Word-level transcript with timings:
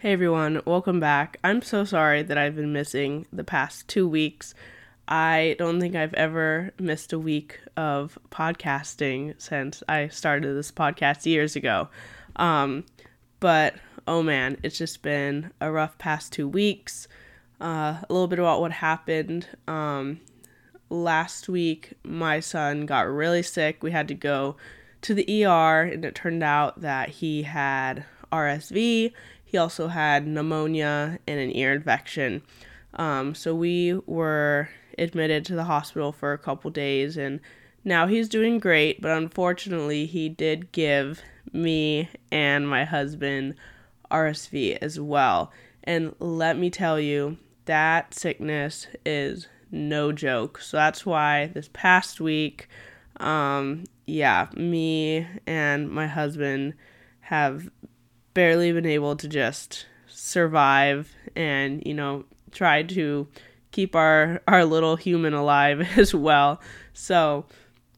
Hey 0.00 0.14
everyone, 0.14 0.62
welcome 0.64 0.98
back. 0.98 1.36
I'm 1.44 1.60
so 1.60 1.84
sorry 1.84 2.22
that 2.22 2.38
I've 2.38 2.56
been 2.56 2.72
missing 2.72 3.26
the 3.30 3.44
past 3.44 3.86
two 3.86 4.08
weeks. 4.08 4.54
I 5.06 5.56
don't 5.58 5.78
think 5.78 5.94
I've 5.94 6.14
ever 6.14 6.70
missed 6.78 7.12
a 7.12 7.18
week 7.18 7.60
of 7.76 8.18
podcasting 8.30 9.34
since 9.36 9.82
I 9.90 10.08
started 10.08 10.56
this 10.56 10.72
podcast 10.72 11.26
years 11.26 11.54
ago. 11.54 11.90
Um, 12.36 12.86
but 13.40 13.74
oh 14.08 14.22
man, 14.22 14.56
it's 14.62 14.78
just 14.78 15.02
been 15.02 15.50
a 15.60 15.70
rough 15.70 15.98
past 15.98 16.32
two 16.32 16.48
weeks. 16.48 17.06
Uh, 17.60 17.98
a 18.00 18.06
little 18.08 18.26
bit 18.26 18.38
about 18.38 18.62
what 18.62 18.72
happened. 18.72 19.48
Um, 19.68 20.20
last 20.88 21.46
week, 21.46 21.92
my 22.04 22.40
son 22.40 22.86
got 22.86 23.06
really 23.06 23.42
sick. 23.42 23.82
We 23.82 23.90
had 23.90 24.08
to 24.08 24.14
go 24.14 24.56
to 25.02 25.12
the 25.12 25.44
ER, 25.44 25.82
and 25.82 26.06
it 26.06 26.14
turned 26.14 26.42
out 26.42 26.80
that 26.80 27.10
he 27.10 27.42
had 27.42 28.06
RSV 28.32 29.12
he 29.50 29.58
also 29.58 29.88
had 29.88 30.28
pneumonia 30.28 31.18
and 31.26 31.40
an 31.40 31.50
ear 31.56 31.72
infection. 31.72 32.40
Um, 32.94 33.34
so 33.34 33.52
we 33.52 33.94
were 34.06 34.68
admitted 34.96 35.44
to 35.46 35.56
the 35.56 35.64
hospital 35.64 36.12
for 36.12 36.32
a 36.32 36.38
couple 36.38 36.70
days, 36.70 37.16
and 37.16 37.40
now 37.84 38.06
he's 38.06 38.28
doing 38.28 38.60
great. 38.60 39.02
But 39.02 39.10
unfortunately, 39.10 40.06
he 40.06 40.28
did 40.28 40.70
give 40.70 41.20
me 41.52 42.08
and 42.30 42.68
my 42.68 42.84
husband 42.84 43.56
RSV 44.08 44.78
as 44.80 45.00
well. 45.00 45.50
And 45.82 46.14
let 46.20 46.56
me 46.56 46.70
tell 46.70 47.00
you, 47.00 47.36
that 47.64 48.14
sickness 48.14 48.86
is 49.04 49.48
no 49.72 50.12
joke. 50.12 50.60
So 50.60 50.76
that's 50.76 51.04
why 51.04 51.46
this 51.46 51.68
past 51.72 52.20
week, 52.20 52.68
um, 53.16 53.82
yeah, 54.06 54.46
me 54.54 55.26
and 55.44 55.90
my 55.90 56.06
husband 56.06 56.74
have 57.22 57.68
barely 58.34 58.72
been 58.72 58.86
able 58.86 59.16
to 59.16 59.28
just 59.28 59.86
survive 60.08 61.12
and, 61.34 61.82
you 61.84 61.94
know, 61.94 62.24
try 62.52 62.82
to 62.82 63.28
keep 63.72 63.94
our 63.94 64.42
our 64.48 64.64
little 64.64 64.96
human 64.96 65.34
alive 65.34 65.80
as 65.98 66.14
well. 66.14 66.60
So 66.92 67.46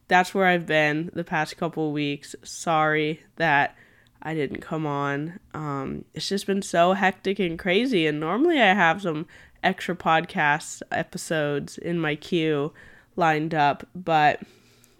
that's 0.07 0.33
where 0.33 0.45
I've 0.45 0.65
been 0.65 1.09
the 1.13 1.23
past 1.23 1.57
couple 1.57 1.91
weeks. 1.91 2.35
Sorry 2.43 3.21
that 3.37 3.75
I 4.21 4.33
didn't 4.33 4.61
come 4.61 4.85
on. 4.85 5.39
Um, 5.53 6.05
it's 6.13 6.29
just 6.29 6.47
been 6.47 6.61
so 6.61 6.93
hectic 6.93 7.39
and 7.39 7.59
crazy. 7.59 8.07
And 8.07 8.19
normally 8.19 8.61
I 8.61 8.73
have 8.73 9.01
some 9.01 9.25
extra 9.63 9.95
podcast 9.95 10.81
episodes 10.91 11.77
in 11.77 11.99
my 11.99 12.15
queue 12.15 12.73
lined 13.15 13.53
up, 13.53 13.87
but 13.95 14.41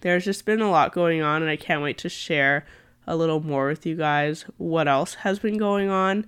there's 0.02 0.26
just 0.26 0.46
been 0.46 0.62
a 0.62 0.70
lot 0.70 0.94
going 0.94 1.22
on, 1.22 1.42
and 1.42 1.50
I 1.50 1.56
can't 1.56 1.82
wait 1.82 1.98
to 2.00 2.10
share 2.10 2.66
a 3.06 3.16
little 3.16 3.42
more 3.42 3.68
with 3.68 3.86
you 3.86 3.96
guys 3.96 4.46
what 4.58 4.88
else 4.88 5.16
has 5.16 5.40
been 5.40 5.58
going 5.58 5.90
on. 5.90 6.26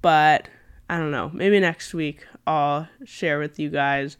But 0.00 0.48
I 0.88 0.98
don't 0.98 1.10
know, 1.10 1.30
maybe 1.32 1.60
next 1.60 1.94
week 1.94 2.26
I'll 2.46 2.88
share 3.04 3.38
with 3.38 3.58
you 3.58 3.70
guys 3.70 4.16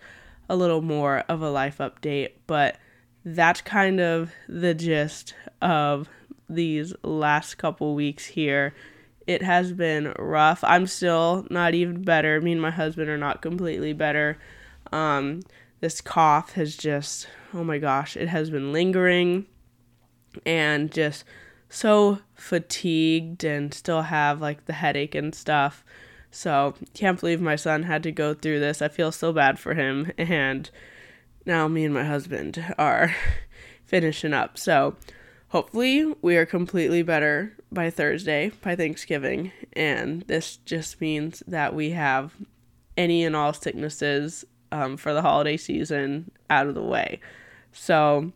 a 0.48 0.56
little 0.56 0.82
more 0.82 1.24
of 1.28 1.42
a 1.42 1.50
life 1.50 1.78
update. 1.78 2.32
But 2.46 2.76
that's 3.24 3.60
kind 3.60 4.00
of 4.00 4.32
the 4.48 4.74
gist 4.74 5.34
of 5.60 6.08
these 6.48 6.94
last 7.02 7.56
couple 7.56 7.94
weeks 7.94 8.26
here. 8.26 8.74
It 9.26 9.42
has 9.42 9.72
been 9.72 10.12
rough. 10.18 10.64
I'm 10.64 10.86
still 10.86 11.46
not 11.48 11.74
even 11.74 12.02
better. 12.02 12.40
Me 12.40 12.52
and 12.52 12.60
my 12.60 12.70
husband 12.70 13.08
are 13.08 13.18
not 13.18 13.40
completely 13.40 13.92
better. 13.92 14.38
Um, 14.92 15.42
this 15.80 16.00
cough 16.00 16.52
has 16.52 16.76
just, 16.76 17.28
oh 17.54 17.64
my 17.64 17.78
gosh, 17.78 18.16
it 18.16 18.28
has 18.28 18.50
been 18.50 18.72
lingering 18.72 19.46
and 20.44 20.90
just 20.90 21.24
so 21.72 22.18
fatigued 22.34 23.44
and 23.44 23.72
still 23.72 24.02
have 24.02 24.42
like 24.42 24.66
the 24.66 24.74
headache 24.74 25.14
and 25.14 25.34
stuff. 25.34 25.82
So, 26.30 26.74
can't 26.94 27.18
believe 27.18 27.40
my 27.40 27.56
son 27.56 27.82
had 27.82 28.02
to 28.04 28.12
go 28.12 28.34
through 28.34 28.60
this. 28.60 28.80
I 28.80 28.88
feel 28.88 29.12
so 29.12 29.32
bad 29.32 29.58
for 29.58 29.74
him. 29.74 30.12
And 30.18 30.70
now 31.44 31.68
me 31.68 31.84
and 31.84 31.94
my 31.94 32.04
husband 32.04 32.74
are 32.78 33.14
finishing 33.84 34.32
up. 34.32 34.58
So, 34.58 34.96
hopefully, 35.48 36.14
we 36.22 36.36
are 36.36 36.46
completely 36.46 37.02
better 37.02 37.54
by 37.70 37.90
Thursday, 37.90 38.50
by 38.62 38.76
Thanksgiving. 38.76 39.52
And 39.72 40.22
this 40.22 40.56
just 40.56 41.00
means 41.00 41.42
that 41.46 41.74
we 41.74 41.90
have 41.90 42.34
any 42.96 43.24
and 43.24 43.34
all 43.34 43.52
sicknesses 43.52 44.44
um, 44.70 44.96
for 44.96 45.12
the 45.12 45.22
holiday 45.22 45.56
season 45.56 46.30
out 46.50 46.66
of 46.66 46.74
the 46.74 46.82
way. 46.82 47.20
So, 47.72 48.32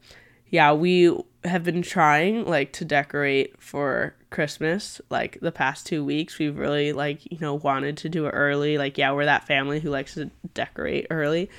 yeah, 0.50 0.72
we 0.72 1.16
have 1.44 1.64
been 1.64 1.82
trying 1.82 2.44
like 2.44 2.72
to 2.72 2.84
decorate 2.84 3.60
for 3.62 4.14
Christmas 4.30 5.00
like 5.10 5.38
the 5.40 5.52
past 5.52 5.86
2 5.86 6.04
weeks. 6.04 6.38
We've 6.38 6.56
really 6.56 6.92
like, 6.92 7.30
you 7.30 7.38
know, 7.40 7.54
wanted 7.54 7.96
to 7.98 8.08
do 8.08 8.26
it 8.26 8.30
early. 8.30 8.78
Like 8.78 8.98
yeah, 8.98 9.12
we're 9.12 9.24
that 9.24 9.46
family 9.46 9.80
who 9.80 9.90
likes 9.90 10.14
to 10.14 10.30
decorate 10.54 11.06
early 11.10 11.50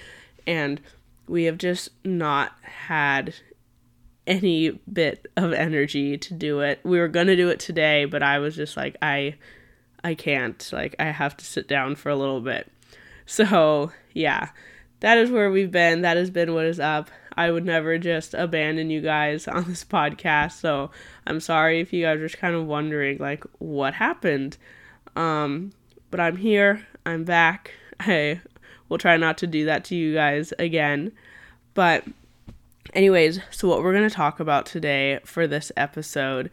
and 0.45 0.81
we 1.27 1.43
have 1.43 1.57
just 1.57 1.89
not 2.05 2.53
had 2.61 3.35
any 4.25 4.71
bit 4.91 5.25
of 5.37 5.53
energy 5.53 6.17
to 6.17 6.33
do 6.33 6.59
it. 6.59 6.79
We 6.83 6.99
were 6.99 7.07
going 7.07 7.27
to 7.27 7.35
do 7.35 7.49
it 7.49 7.59
today, 7.59 8.05
but 8.05 8.23
I 8.23 8.39
was 8.39 8.55
just 8.55 8.75
like 8.75 8.97
I 9.01 9.35
I 10.03 10.15
can't. 10.15 10.69
Like 10.71 10.95
I 10.99 11.05
have 11.05 11.35
to 11.37 11.45
sit 11.45 11.67
down 11.67 11.95
for 11.95 12.09
a 12.09 12.15
little 12.15 12.41
bit. 12.41 12.71
So, 13.25 13.91
yeah. 14.13 14.49
That 15.01 15.17
is 15.17 15.29
where 15.29 15.51
we've 15.51 15.71
been. 15.71 16.01
That 16.01 16.17
has 16.17 16.31
been 16.31 16.53
what 16.53 16.65
is 16.65 16.79
up. 16.79 17.11
I 17.37 17.51
would 17.51 17.65
never 17.65 17.99
just 17.99 18.33
abandon 18.33 18.89
you 18.89 18.99
guys 18.99 19.47
on 19.47 19.65
this 19.65 19.85
podcast. 19.85 20.53
So 20.53 20.89
I'm 21.27 21.39
sorry 21.39 21.79
if 21.79 21.93
you 21.93 22.03
guys 22.03 22.17
are 22.17 22.25
just 22.25 22.39
kind 22.39 22.55
of 22.55 22.65
wondering, 22.65 23.19
like, 23.19 23.43
what 23.59 23.93
happened. 23.93 24.57
Um, 25.15 25.71
but 26.09 26.19
I'm 26.19 26.37
here. 26.37 26.85
I'm 27.05 27.23
back. 27.23 27.71
I 27.99 28.41
will 28.89 28.97
try 28.97 29.17
not 29.17 29.37
to 29.39 29.47
do 29.47 29.65
that 29.65 29.85
to 29.85 29.95
you 29.95 30.15
guys 30.15 30.51
again. 30.57 31.11
But, 31.75 32.05
anyways, 32.93 33.39
so 33.51 33.67
what 33.67 33.83
we're 33.83 33.93
going 33.93 34.09
to 34.09 34.15
talk 34.15 34.39
about 34.39 34.65
today 34.65 35.19
for 35.23 35.45
this 35.45 35.71
episode 35.77 36.49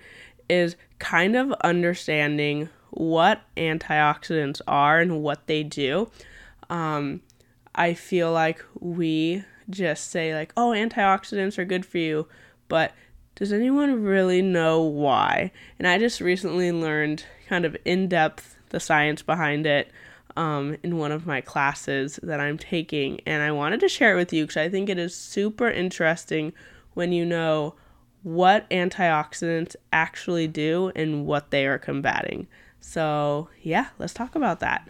is 0.51 0.77
kind 0.99 1.35
of 1.35 1.51
understanding 1.63 2.69
what 2.91 3.41
antioxidants 3.57 4.61
are 4.69 5.01
and 5.01 5.23
what 5.23 5.47
they 5.47 5.63
do. 5.63 6.11
Um, 6.69 7.23
I 7.75 7.95
feel 7.95 8.33
like 8.33 8.63
we 8.79 9.45
just 9.71 10.11
say 10.11 10.35
like, 10.35 10.53
"Oh, 10.57 10.71
antioxidants 10.71 11.59
are 11.59 11.65
good 11.65 11.87
for 11.87 11.99
you," 11.99 12.27
but 12.69 12.93
does 13.35 13.53
anyone 13.53 14.03
really 14.03 14.43
know 14.43 14.81
why? 14.81 15.51
And 15.79 15.89
I 15.89 15.99
just 15.99 16.21
recently 16.21 16.71
learned 16.71 17.25
kind 17.49 17.65
of 17.65 17.77
in 17.85 18.09
depth 18.09 18.57
the 18.69 18.81
science 18.81 19.23
behind 19.23 19.67
it 19.67 19.91
um, 20.37 20.77
in 20.83 20.99
one 20.99 21.13
of 21.13 21.27
my 21.27 21.41
classes 21.41 22.19
that 22.23 22.41
I'm 22.41 22.59
taking, 22.59 23.21
and 23.27 23.43
I 23.43 23.53
wanted 23.53 23.81
to 23.81 23.89
share 23.89 24.15
it 24.15 24.19
with 24.19 24.33
you 24.33 24.45
because 24.45 24.57
I 24.57 24.69
think 24.69 24.89
it 24.89 24.99
is 24.99 25.15
super 25.15 25.69
interesting 25.69 26.53
when 26.95 27.13
you 27.13 27.25
know 27.25 27.75
what 28.23 28.69
antioxidants 28.71 29.77
actually 29.93 30.49
do 30.49 30.91
and 30.97 31.27
what 31.27 31.51
they 31.51 31.67
are 31.67 31.79
combating. 31.79 32.47
So, 32.81 33.49
yeah, 33.63 33.89
let's 33.99 34.15
talk 34.15 34.35
about 34.35 34.61
that. 34.61 34.89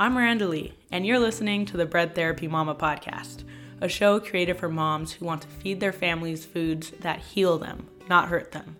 I'm 0.00 0.14
Miranda 0.14 0.48
Lee, 0.48 0.74
and 0.90 1.06
you're 1.06 1.20
listening 1.20 1.66
to 1.66 1.76
the 1.76 1.86
Bread 1.86 2.16
Therapy 2.16 2.48
Mama 2.48 2.74
podcast, 2.74 3.44
a 3.80 3.88
show 3.88 4.18
created 4.18 4.56
for 4.58 4.68
moms 4.68 5.12
who 5.12 5.24
want 5.24 5.42
to 5.42 5.48
feed 5.48 5.78
their 5.78 5.92
families 5.92 6.44
foods 6.44 6.90
that 7.02 7.20
heal 7.20 7.58
them, 7.58 7.86
not 8.08 8.26
hurt 8.26 8.50
them. 8.50 8.76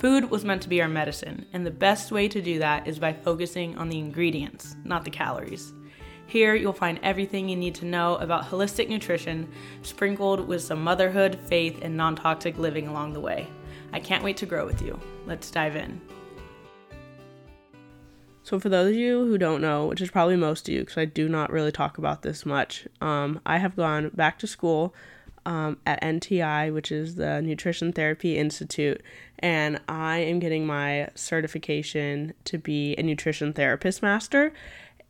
Food 0.00 0.32
was 0.32 0.44
meant 0.44 0.60
to 0.62 0.68
be 0.68 0.82
our 0.82 0.88
medicine, 0.88 1.46
and 1.52 1.64
the 1.64 1.70
best 1.70 2.10
way 2.10 2.26
to 2.26 2.42
do 2.42 2.58
that 2.58 2.88
is 2.88 2.98
by 2.98 3.12
focusing 3.12 3.78
on 3.78 3.88
the 3.88 4.00
ingredients, 4.00 4.74
not 4.82 5.04
the 5.04 5.12
calories. 5.12 5.72
Here, 6.26 6.56
you'll 6.56 6.72
find 6.72 6.98
everything 7.04 7.48
you 7.48 7.56
need 7.56 7.76
to 7.76 7.84
know 7.84 8.16
about 8.16 8.44
holistic 8.44 8.88
nutrition, 8.88 9.48
sprinkled 9.82 10.48
with 10.48 10.60
some 10.60 10.82
motherhood, 10.82 11.38
faith, 11.44 11.78
and 11.82 11.96
non 11.96 12.16
toxic 12.16 12.58
living 12.58 12.88
along 12.88 13.12
the 13.12 13.20
way. 13.20 13.46
I 13.92 14.00
can't 14.00 14.24
wait 14.24 14.36
to 14.38 14.46
grow 14.46 14.66
with 14.66 14.82
you. 14.82 14.98
Let's 15.24 15.52
dive 15.52 15.76
in. 15.76 16.00
So, 18.48 18.58
for 18.58 18.70
those 18.70 18.92
of 18.92 18.96
you 18.96 19.26
who 19.26 19.36
don't 19.36 19.60
know, 19.60 19.84
which 19.84 20.00
is 20.00 20.10
probably 20.10 20.36
most 20.36 20.70
of 20.70 20.74
you, 20.74 20.80
because 20.80 20.96
I 20.96 21.04
do 21.04 21.28
not 21.28 21.52
really 21.52 21.70
talk 21.70 21.98
about 21.98 22.22
this 22.22 22.46
much, 22.46 22.88
um, 23.02 23.42
I 23.44 23.58
have 23.58 23.76
gone 23.76 24.08
back 24.14 24.38
to 24.38 24.46
school 24.46 24.94
um, 25.44 25.76
at 25.84 26.00
NTI, 26.00 26.72
which 26.72 26.90
is 26.90 27.16
the 27.16 27.42
Nutrition 27.42 27.92
Therapy 27.92 28.38
Institute, 28.38 29.02
and 29.38 29.78
I 29.86 30.20
am 30.20 30.38
getting 30.38 30.66
my 30.66 31.10
certification 31.14 32.32
to 32.44 32.56
be 32.56 32.94
a 32.96 33.02
nutrition 33.02 33.52
therapist 33.52 34.00
master. 34.00 34.54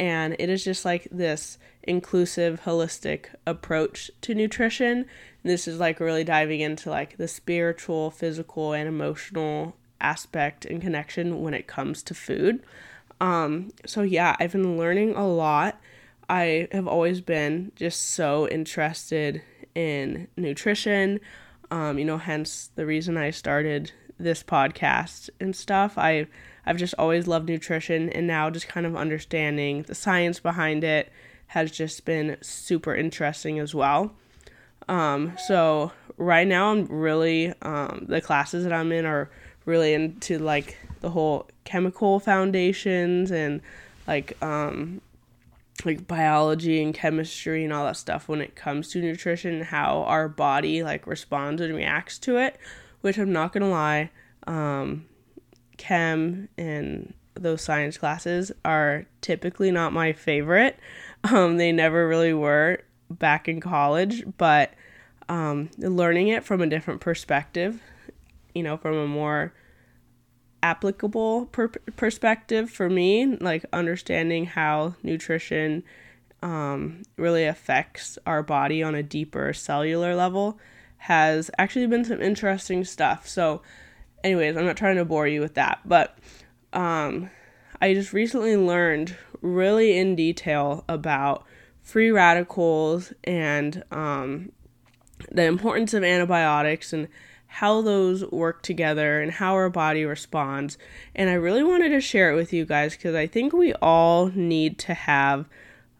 And 0.00 0.34
it 0.40 0.50
is 0.50 0.64
just 0.64 0.84
like 0.84 1.06
this 1.12 1.58
inclusive, 1.84 2.62
holistic 2.64 3.26
approach 3.46 4.10
to 4.22 4.34
nutrition. 4.34 5.06
This 5.44 5.68
is 5.68 5.78
like 5.78 6.00
really 6.00 6.24
diving 6.24 6.58
into 6.58 6.90
like 6.90 7.18
the 7.18 7.28
spiritual, 7.28 8.10
physical, 8.10 8.72
and 8.72 8.88
emotional 8.88 9.76
aspect 10.00 10.64
and 10.64 10.80
connection 10.80 11.40
when 11.40 11.54
it 11.54 11.68
comes 11.68 12.02
to 12.02 12.14
food. 12.14 12.64
Um, 13.20 13.72
so 13.86 14.02
yeah, 14.02 14.36
I've 14.38 14.52
been 14.52 14.78
learning 14.78 15.14
a 15.14 15.26
lot. 15.26 15.80
I 16.28 16.68
have 16.72 16.86
always 16.86 17.20
been 17.20 17.72
just 17.74 18.12
so 18.12 18.48
interested 18.48 19.42
in 19.74 20.28
nutrition. 20.36 21.20
Um, 21.70 21.98
you 21.98 22.04
know, 22.04 22.18
hence 22.18 22.70
the 22.74 22.86
reason 22.86 23.16
I 23.16 23.30
started 23.30 23.92
this 24.18 24.42
podcast 24.42 25.30
and 25.40 25.54
stuff. 25.54 25.96
I 25.96 26.26
I've 26.66 26.76
just 26.76 26.94
always 26.98 27.26
loved 27.26 27.48
nutrition, 27.48 28.10
and 28.10 28.26
now 28.26 28.50
just 28.50 28.68
kind 28.68 28.84
of 28.84 28.94
understanding 28.94 29.82
the 29.84 29.94
science 29.94 30.38
behind 30.38 30.84
it 30.84 31.10
has 31.48 31.70
just 31.70 32.04
been 32.04 32.36
super 32.42 32.94
interesting 32.94 33.58
as 33.58 33.74
well. 33.74 34.12
Um, 34.86 35.34
so 35.46 35.92
right 36.18 36.46
now, 36.46 36.72
I'm 36.72 36.86
really 36.86 37.54
um, 37.62 38.04
the 38.08 38.20
classes 38.20 38.64
that 38.64 38.72
I'm 38.72 38.92
in 38.92 39.06
are 39.06 39.30
really 39.64 39.94
into 39.94 40.38
like 40.38 40.76
the 41.00 41.10
whole 41.10 41.46
chemical 41.64 42.20
foundations 42.20 43.30
and 43.30 43.60
like 44.06 44.40
um, 44.42 45.00
like 45.84 46.06
biology 46.06 46.82
and 46.82 46.94
chemistry 46.94 47.64
and 47.64 47.72
all 47.72 47.84
that 47.84 47.96
stuff 47.96 48.28
when 48.28 48.40
it 48.40 48.56
comes 48.56 48.88
to 48.88 49.00
nutrition 49.00 49.62
how 49.62 50.02
our 50.04 50.28
body 50.28 50.82
like 50.82 51.06
responds 51.06 51.60
and 51.60 51.74
reacts 51.74 52.18
to 52.18 52.36
it 52.36 52.58
which 53.00 53.18
i'm 53.18 53.32
not 53.32 53.52
gonna 53.52 53.68
lie 53.68 54.10
um, 54.46 55.04
chem 55.76 56.48
and 56.56 57.14
those 57.34 57.62
science 57.62 57.96
classes 57.96 58.50
are 58.64 59.06
typically 59.20 59.70
not 59.70 59.92
my 59.92 60.12
favorite. 60.12 60.76
Um, 61.22 61.56
they 61.56 61.70
never 61.70 62.08
really 62.08 62.32
were 62.32 62.82
back 63.10 63.48
in 63.48 63.60
college 63.60 64.24
but 64.36 64.72
um, 65.28 65.70
learning 65.78 66.28
it 66.28 66.44
from 66.44 66.60
a 66.60 66.66
different 66.66 67.00
perspective 67.00 67.80
you 68.54 68.62
know 68.62 68.76
from 68.76 68.94
a 68.94 69.06
more 69.06 69.52
applicable 70.68 71.46
per- 71.46 71.68
perspective 71.96 72.70
for 72.70 72.90
me, 72.90 73.24
like 73.36 73.64
understanding 73.72 74.44
how 74.44 74.94
nutrition 75.02 75.82
um, 76.42 77.02
really 77.16 77.46
affects 77.46 78.18
our 78.26 78.42
body 78.42 78.82
on 78.82 78.94
a 78.94 79.02
deeper 79.02 79.52
cellular 79.54 80.14
level, 80.14 80.58
has 80.98 81.50
actually 81.56 81.86
been 81.86 82.04
some 82.04 82.20
interesting 82.20 82.84
stuff. 82.84 83.26
So, 83.26 83.62
anyways, 84.22 84.56
I'm 84.56 84.66
not 84.66 84.76
trying 84.76 84.96
to 84.96 85.04
bore 85.06 85.26
you 85.26 85.40
with 85.40 85.54
that, 85.54 85.80
but 85.86 86.18
um, 86.74 87.30
I 87.80 87.94
just 87.94 88.12
recently 88.12 88.56
learned 88.56 89.16
really 89.40 89.96
in 89.96 90.16
detail 90.16 90.84
about 90.86 91.44
free 91.80 92.10
radicals 92.10 93.14
and 93.24 93.82
um, 93.90 94.52
the 95.32 95.44
importance 95.44 95.94
of 95.94 96.04
antibiotics 96.04 96.92
and 96.92 97.08
how 97.48 97.82
those 97.82 98.24
work 98.30 98.62
together 98.62 99.20
and 99.20 99.32
how 99.32 99.54
our 99.54 99.70
body 99.70 100.04
responds. 100.04 100.78
And 101.14 101.28
I 101.28 101.34
really 101.34 101.64
wanted 101.64 101.88
to 101.90 102.00
share 102.00 102.30
it 102.30 102.36
with 102.36 102.52
you 102.52 102.64
guys 102.64 102.94
because 102.94 103.14
I 103.14 103.26
think 103.26 103.52
we 103.52 103.72
all 103.74 104.28
need 104.28 104.78
to 104.80 104.94
have 104.94 105.48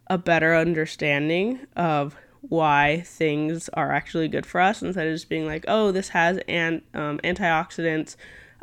a 0.07 0.17
better 0.17 0.55
understanding 0.55 1.59
of 1.75 2.15
why 2.41 3.03
things 3.05 3.67
are 3.69 3.91
actually 3.91 4.27
good 4.27 4.45
for 4.45 4.61
us 4.61 4.81
instead 4.81 5.07
of 5.07 5.13
just 5.13 5.27
being 5.27 5.45
like, 5.45 5.65
oh, 5.67 5.91
this 5.91 6.09
has 6.09 6.39
an, 6.47 6.81
um, 6.93 7.19
antioxidants, 7.23 8.15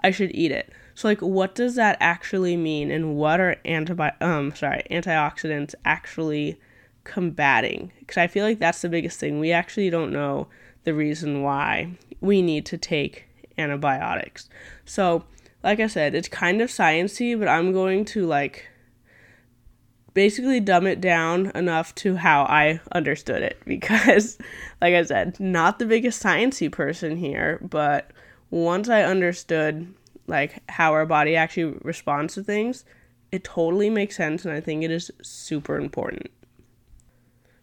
I 0.03 0.11
should 0.11 0.35
eat 0.35 0.51
it. 0.51 0.73
So 0.95 1.09
like 1.09 1.21
what 1.21 1.55
does 1.55 1.75
that 1.75 1.99
actually 2.01 2.57
mean 2.57 2.91
and 2.91 3.17
what 3.17 3.39
are 3.39 3.57
antibi- 3.67 4.21
um 4.23 4.55
sorry, 4.55 4.83
antioxidants 4.91 5.75
actually 5.85 6.59
combating? 7.05 7.93
Cuz 8.07 8.17
I 8.17 8.27
feel 8.27 8.47
like 8.47 8.59
that's 8.59 8.81
the 8.81 8.89
biggest 8.89 9.21
thing. 9.21 9.39
We 9.39 9.53
actually 9.53 9.91
don't 9.91 10.11
know 10.11 10.49
the 10.85 10.95
reason 10.95 11.43
why 11.43 11.91
we 12.21 12.43
need 12.43 12.67
to 12.67 12.79
take 12.79 13.27
antibiotics. 13.59 14.49
So, 14.85 15.25
like 15.63 15.81
I 15.81 15.87
said, 15.87 16.15
it's 16.15 16.29
kind 16.29 16.61
of 16.61 16.71
sciency, 16.71 17.39
but 17.39 17.49
I'm 17.49 17.73
going 17.73 18.05
to 18.07 18.27
like 18.27 18.69
basically 20.15 20.61
dumb 20.61 20.87
it 20.87 20.99
down 20.99 21.53
enough 21.55 21.95
to 21.95 22.17
how 22.17 22.45
I 22.45 22.81
understood 22.93 23.43
it 23.43 23.59
because 23.67 24.39
like 24.81 24.95
I 24.95 25.03
said, 25.05 25.39
not 25.39 25.79
the 25.79 25.87
biggest 25.87 26.23
sciency 26.23 26.73
person 26.73 27.17
here, 27.17 27.61
but 27.63 28.11
once 28.51 28.89
I 28.89 29.03
understood 29.03 29.93
like 30.27 30.63
how 30.71 30.93
our 30.93 31.07
body 31.07 31.37
actually 31.37 31.79
responds 31.83 32.35
to 32.35 32.43
things, 32.43 32.85
it 33.31 33.45
totally 33.45 33.91
makes 33.91 34.17
sense 34.17 34.45
and 34.45 34.55
I 34.55 34.61
think 34.61 34.83
it 34.83 34.91
is 34.91 35.11
super 35.23 35.77
important. 35.77 36.31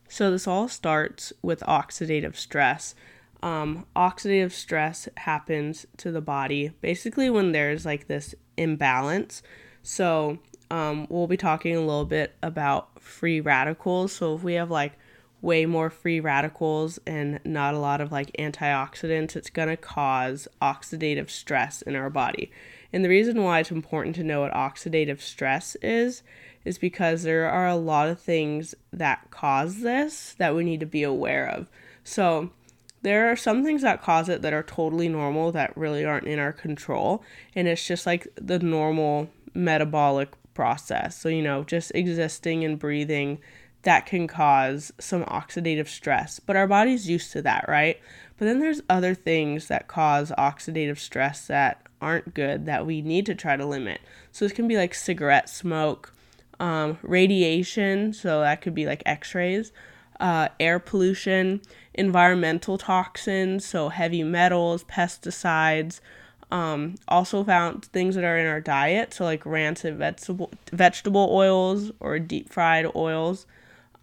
So 0.07 0.29
this 0.29 0.47
all 0.47 0.67
starts 0.67 1.33
with 1.41 1.61
oxidative 1.61 2.35
stress 2.35 2.93
um, 3.43 3.85
oxidative 3.93 4.53
stress 4.53 5.09
happens 5.17 5.85
to 5.97 6.11
the 6.11 6.21
body 6.21 6.71
basically 6.79 7.29
when 7.29 7.51
there's 7.51 7.85
like 7.85 8.07
this 8.07 8.33
imbalance. 8.55 9.43
So, 9.83 10.39
um, 10.71 11.07
we'll 11.09 11.27
be 11.27 11.37
talking 11.37 11.75
a 11.75 11.81
little 11.81 12.05
bit 12.05 12.33
about 12.41 13.01
free 13.01 13.41
radicals. 13.41 14.13
So, 14.13 14.33
if 14.35 14.43
we 14.43 14.53
have 14.53 14.71
like 14.71 14.93
way 15.41 15.65
more 15.65 15.89
free 15.89 16.21
radicals 16.21 16.99
and 17.05 17.41
not 17.43 17.73
a 17.73 17.79
lot 17.79 17.99
of 17.99 18.13
like 18.13 18.31
antioxidants, 18.39 19.35
it's 19.35 19.49
going 19.49 19.67
to 19.67 19.75
cause 19.75 20.47
oxidative 20.61 21.29
stress 21.29 21.81
in 21.81 21.97
our 21.97 22.09
body. 22.09 22.49
And 22.93 23.03
the 23.03 23.09
reason 23.09 23.43
why 23.43 23.59
it's 23.59 23.71
important 23.71 24.15
to 24.15 24.23
know 24.23 24.39
what 24.39 24.53
oxidative 24.53 25.19
stress 25.19 25.75
is 25.81 26.23
is 26.63 26.77
because 26.77 27.23
there 27.23 27.49
are 27.49 27.67
a 27.67 27.75
lot 27.75 28.07
of 28.07 28.21
things 28.21 28.73
that 28.93 29.29
cause 29.31 29.81
this 29.81 30.33
that 30.37 30.55
we 30.55 30.63
need 30.63 30.79
to 30.79 30.85
be 30.85 31.03
aware 31.03 31.45
of. 31.45 31.69
So, 32.05 32.51
there 33.03 33.29
are 33.29 33.35
some 33.35 33.63
things 33.63 33.81
that 33.81 34.01
cause 34.01 34.29
it 34.29 34.41
that 34.41 34.53
are 34.53 34.63
totally 34.63 35.07
normal 35.07 35.51
that 35.51 35.77
really 35.77 36.03
aren't 36.03 36.25
in 36.25 36.39
our 36.39 36.53
control 36.53 37.23
and 37.53 37.67
it's 37.67 37.85
just 37.85 38.05
like 38.05 38.27
the 38.35 38.59
normal 38.59 39.29
metabolic 39.53 40.29
process. 40.53 41.19
So 41.19 41.29
you 41.29 41.43
know 41.43 41.63
just 41.63 41.91
existing 41.93 42.63
and 42.63 42.79
breathing 42.79 43.39
that 43.83 44.05
can 44.05 44.27
cause 44.27 44.93
some 44.99 45.25
oxidative 45.25 45.89
stress 45.89 46.39
but 46.39 46.55
our 46.55 46.67
body's 46.67 47.09
used 47.09 47.31
to 47.33 47.41
that 47.43 47.65
right? 47.67 47.99
But 48.37 48.45
then 48.45 48.59
there's 48.59 48.81
other 48.89 49.13
things 49.13 49.67
that 49.67 49.87
cause 49.87 50.31
oxidative 50.37 50.97
stress 50.97 51.47
that 51.47 51.85
aren't 52.01 52.33
good 52.33 52.65
that 52.65 52.85
we 52.85 53.01
need 53.01 53.25
to 53.27 53.35
try 53.35 53.55
to 53.55 53.65
limit. 53.65 54.01
So 54.31 54.43
this 54.43 54.53
can 54.53 54.67
be 54.67 54.75
like 54.75 54.93
cigarette 54.93 55.49
smoke 55.49 56.13
um, 56.59 56.97
radiation 57.01 58.13
so 58.13 58.41
that 58.41 58.61
could 58.61 58.75
be 58.75 58.85
like 58.85 59.03
x-rays 59.05 59.71
uh, 60.19 60.47
air 60.59 60.79
pollution, 60.79 61.61
environmental 61.93 62.77
toxins, 62.77 63.65
so 63.65 63.89
heavy 63.89 64.23
metals, 64.23 64.83
pesticides. 64.85 65.99
Um, 66.51 66.95
also 67.07 67.43
found 67.43 67.85
things 67.85 68.13
that 68.13 68.23
are 68.23 68.37
in 68.37 68.45
our 68.45 68.61
diet, 68.61 69.13
so 69.13 69.23
like 69.23 69.43
rancid 69.43 69.97
vegetable 69.97 70.51
vegetable 70.71 71.29
oils 71.31 71.91
or 71.99 72.19
deep 72.19 72.49
fried 72.49 72.85
oils, 72.95 73.47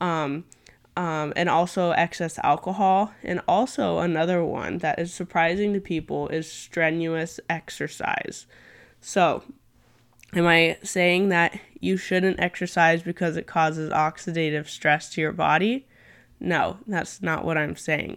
um, 0.01 0.45
um, 0.97 1.33
and 1.37 1.49
also 1.49 1.93
excess 1.93 2.41
alcohol. 2.43 3.13
And 3.23 3.41
also 3.47 3.99
another 3.99 4.45
one 4.45 4.79
that 4.79 4.99
is 4.99 5.15
surprising 5.15 5.73
to 5.75 5.81
people 5.81 6.27
is 6.29 6.51
strenuous 6.51 7.39
exercise. 7.49 8.47
So, 9.01 9.45
am 10.35 10.47
I 10.47 10.77
saying 10.83 11.29
that 11.29 11.59
you 11.79 11.97
shouldn't 11.97 12.41
exercise 12.41 13.03
because 13.03 13.37
it 13.37 13.47
causes 13.47 13.93
oxidative 13.93 14.67
stress 14.67 15.09
to 15.11 15.21
your 15.21 15.33
body? 15.33 15.87
No, 16.41 16.79
that's 16.87 17.23
not 17.23 17.45
what 17.45 17.59
I'm 17.59 17.77
saying. 17.77 18.17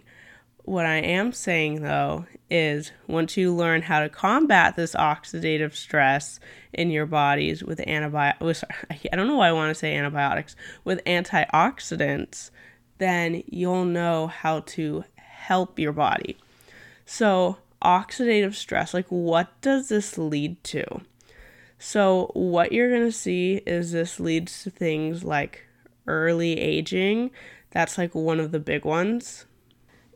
What 0.66 0.86
I 0.86 0.96
am 0.96 1.34
saying 1.34 1.82
though 1.82 2.26
is 2.50 2.94
once 3.08 3.36
you 3.36 3.54
learn 3.54 3.82
how 3.82 4.00
to 4.00 4.08
combat 4.08 4.76
this 4.76 4.96
oxidative 4.96 5.74
stress 5.76 6.40
in 6.72 6.90
your 6.90 7.06
bodies 7.06 7.64
with 7.64 7.82
antibiotics, 7.82 8.64
I 8.90 9.16
don't 9.16 9.28
know 9.28 9.36
why 9.36 9.50
I 9.50 9.54
want 9.54 9.72
to 9.72 9.76
say 9.76 9.96
antibiotics, 9.96 10.56
with 10.86 11.04
antioxidants, 11.04 12.50
then 12.98 13.44
you'll 13.48 13.86
know 13.86 14.28
how 14.28 14.62
to 14.62 15.04
help 15.16 15.78
your 15.78 15.92
body. 15.92 16.38
So, 17.06 17.58
oxidative 17.84 18.54
stress, 18.54 18.94
like 18.94 19.08
what 19.08 19.50
does 19.60 19.90
this 19.90 20.18
lead 20.18 20.64
to? 20.66 21.02
So, 21.78 22.32
what 22.34 22.72
you're 22.72 22.90
going 22.90 23.02
to 23.02 23.12
see 23.12 23.56
is 23.66 23.92
this 23.92 24.20
leads 24.20 24.64
to 24.64 24.70
things 24.70 25.26
like 25.26 25.66
early 26.08 26.58
aging, 26.58 27.32
that's 27.74 27.98
like 27.98 28.14
one 28.14 28.40
of 28.40 28.52
the 28.52 28.60
big 28.60 28.86
ones. 28.86 29.46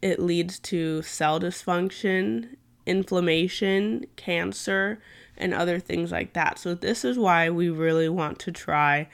It 0.02 0.20
leads 0.20 0.60
to 0.60 1.02
cell 1.02 1.40
dysfunction, 1.40 2.50
inflammation, 2.86 4.06
cancer, 4.16 5.00
and 5.36 5.54
other 5.54 5.80
things 5.80 6.12
like 6.12 6.34
that. 6.34 6.60
So, 6.60 6.76
this 6.76 7.04
is 7.04 7.18
why 7.18 7.50
we 7.50 7.70
really 7.70 8.10
want 8.10 8.38
to 8.40 8.52
try 8.52 9.10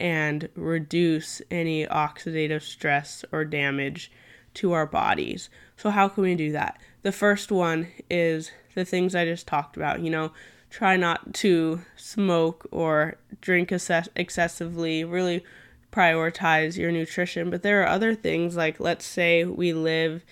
and 0.00 0.48
reduce 0.56 1.40
any 1.52 1.86
oxidative 1.86 2.62
stress 2.62 3.24
or 3.30 3.44
damage 3.44 4.10
to 4.54 4.72
our 4.72 4.86
bodies. 4.86 5.48
So, 5.76 5.90
how 5.90 6.08
can 6.08 6.24
we 6.24 6.34
do 6.34 6.50
that? 6.50 6.80
The 7.02 7.12
first 7.12 7.52
one 7.52 7.86
is 8.10 8.50
the 8.74 8.84
things 8.84 9.14
I 9.14 9.24
just 9.24 9.46
talked 9.46 9.76
about. 9.76 10.00
You 10.00 10.10
know, 10.10 10.32
try 10.68 10.96
not 10.96 11.32
to 11.34 11.82
smoke 11.94 12.66
or 12.72 13.18
drink 13.40 13.70
excess- 13.70 14.08
excessively, 14.16 15.04
really 15.04 15.44
prioritize 15.94 16.76
your 16.76 16.90
nutrition. 16.90 17.50
But 17.50 17.62
there 17.62 17.82
are 17.82 17.88
other 17.88 18.14
things, 18.14 18.56
like 18.56 18.80
let's 18.80 19.04
say 19.04 19.44
we 19.44 19.72
live 19.72 20.24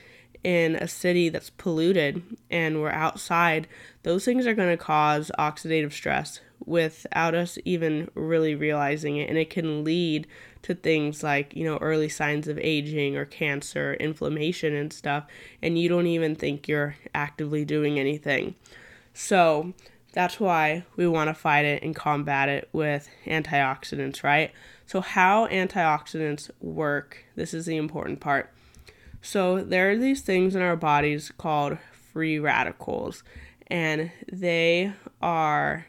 in 0.42 0.74
a 0.76 0.88
city 0.88 1.28
that's 1.28 1.50
polluted 1.50 2.22
and 2.50 2.80
we're 2.80 2.90
outside, 2.90 3.68
those 4.02 4.24
things 4.24 4.46
are 4.46 4.54
going 4.54 4.76
to 4.76 4.82
cause 4.82 5.30
oxidative 5.38 5.92
stress 5.92 6.40
without 6.64 7.34
us 7.34 7.58
even 7.64 8.10
really 8.14 8.54
realizing 8.54 9.16
it. 9.16 9.28
And 9.28 9.38
it 9.38 9.50
can 9.50 9.84
lead 9.84 10.26
to 10.62 10.74
things 10.74 11.22
like, 11.22 11.54
you 11.54 11.64
know, 11.64 11.76
early 11.78 12.08
signs 12.08 12.48
of 12.48 12.58
aging 12.58 13.16
or 13.16 13.24
cancer, 13.24 13.94
inflammation, 13.94 14.74
and 14.74 14.92
stuff. 14.92 15.26
And 15.60 15.78
you 15.78 15.88
don't 15.88 16.06
even 16.06 16.34
think 16.34 16.66
you're 16.66 16.96
actively 17.14 17.64
doing 17.64 17.98
anything. 17.98 18.54
So, 19.14 19.74
that's 20.12 20.38
why 20.38 20.84
we 20.96 21.06
want 21.06 21.28
to 21.28 21.34
fight 21.34 21.64
it 21.64 21.82
and 21.82 21.96
combat 21.96 22.48
it 22.48 22.68
with 22.72 23.08
antioxidants, 23.26 24.22
right? 24.22 24.52
So, 24.86 25.00
how 25.00 25.46
antioxidants 25.48 26.50
work, 26.60 27.24
this 27.34 27.54
is 27.54 27.66
the 27.66 27.76
important 27.76 28.20
part. 28.20 28.52
So, 29.22 29.62
there 29.62 29.90
are 29.90 29.96
these 29.96 30.20
things 30.20 30.54
in 30.54 30.62
our 30.62 30.76
bodies 30.76 31.32
called 31.38 31.78
free 32.12 32.38
radicals, 32.38 33.24
and 33.68 34.10
they 34.30 34.92
are 35.20 35.86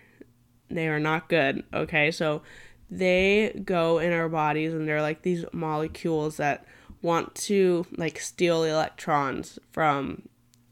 they 0.69 0.87
are 0.87 0.99
not 0.99 1.29
good, 1.29 1.63
okay? 1.73 2.09
So, 2.09 2.41
they 2.89 3.59
go 3.65 3.99
in 3.99 4.13
our 4.13 4.29
bodies 4.29 4.73
and 4.73 4.87
they're 4.87 5.01
like 5.01 5.23
these 5.23 5.45
molecules 5.51 6.37
that 6.37 6.65
want 7.01 7.35
to 7.35 7.85
like 7.97 8.19
steal 8.19 8.63
electrons 8.63 9.59
from 9.71 10.23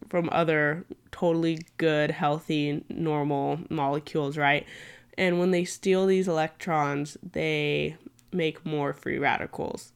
from 0.10 0.30
other 0.32 0.86
totally 1.12 1.60
good, 1.78 2.12
healthy, 2.12 2.84
normal 2.90 3.60
molecules, 3.70 4.38
right? 4.38 4.66
And 5.18 5.40
when 5.40 5.52
they 5.52 5.66
steal 5.66 6.06
these 6.06 6.28
electrons, 6.28 7.18
they 7.22 7.98
make 8.32 8.66
more 8.66 8.94
free 8.94 9.20
radicals. 9.20 9.92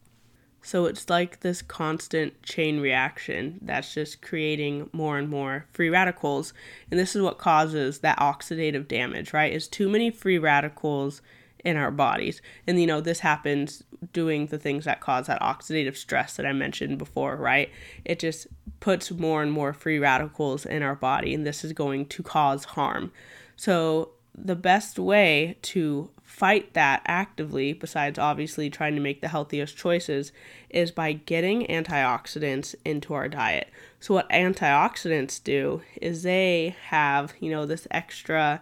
So 0.62 0.86
it's 0.86 1.12
like 1.12 1.42
this 1.42 1.62
constant 1.62 2.42
chain 2.42 2.80
reaction 2.80 3.60
that's 3.62 3.94
just 3.94 4.24
creating 4.24 4.90
more 4.92 5.18
and 5.18 5.30
more 5.30 5.68
free 5.72 5.90
radicals. 5.90 6.54
And 6.90 7.00
this 7.00 7.16
is 7.16 7.22
what 7.22 7.38
causes 7.38 8.00
that 8.00 8.18
oxidative 8.18 8.88
damage, 8.88 9.32
right? 9.32 9.54
Is 9.54 9.68
too 9.68 9.88
many 9.88 10.10
free 10.10 10.40
radicals 10.40 11.22
in 11.66 11.76
our 11.76 11.92
bodies. 11.92 12.42
And 12.66 12.80
you 12.80 12.88
know, 12.88 13.02
this 13.02 13.20
happens 13.20 13.84
doing 14.14 14.46
the 14.46 14.60
things 14.60 14.86
that 14.86 15.02
cause 15.02 15.28
that 15.28 15.42
oxidative 15.42 15.98
stress 15.98 16.36
that 16.38 16.46
I 16.46 16.54
mentioned 16.54 16.98
before, 16.98 17.36
right? 17.36 17.70
It 18.06 18.20
just 18.20 18.48
puts 18.80 19.12
more 19.12 19.42
and 19.42 19.52
more 19.52 19.74
free 19.74 20.00
radicals 20.00 20.66
in 20.66 20.84
our 20.84 20.96
body, 20.96 21.34
and 21.34 21.46
this 21.46 21.64
is 21.64 21.74
going 21.74 22.06
to 22.06 22.24
cause 22.24 22.64
harm. 22.64 23.12
So, 23.58 24.12
the 24.38 24.56
best 24.56 25.00
way 25.00 25.58
to 25.62 26.10
fight 26.22 26.74
that 26.74 27.02
actively, 27.06 27.72
besides 27.72 28.20
obviously 28.20 28.70
trying 28.70 28.94
to 28.94 29.00
make 29.00 29.22
the 29.22 29.30
healthiest 29.30 29.78
choices, 29.78 30.34
is 30.70 30.92
by 30.92 31.14
getting 31.14 31.66
antioxidants 31.68 32.76
into 32.84 33.14
our 33.14 33.30
diet. 33.30 33.70
So, 34.00 34.14
what 34.14 34.30
antioxidants 34.30 35.42
do 35.42 35.82
is 36.02 36.24
they 36.24 36.76
have, 36.90 37.34
you 37.40 37.50
know, 37.50 37.66
this 37.66 37.88
extra 37.90 38.62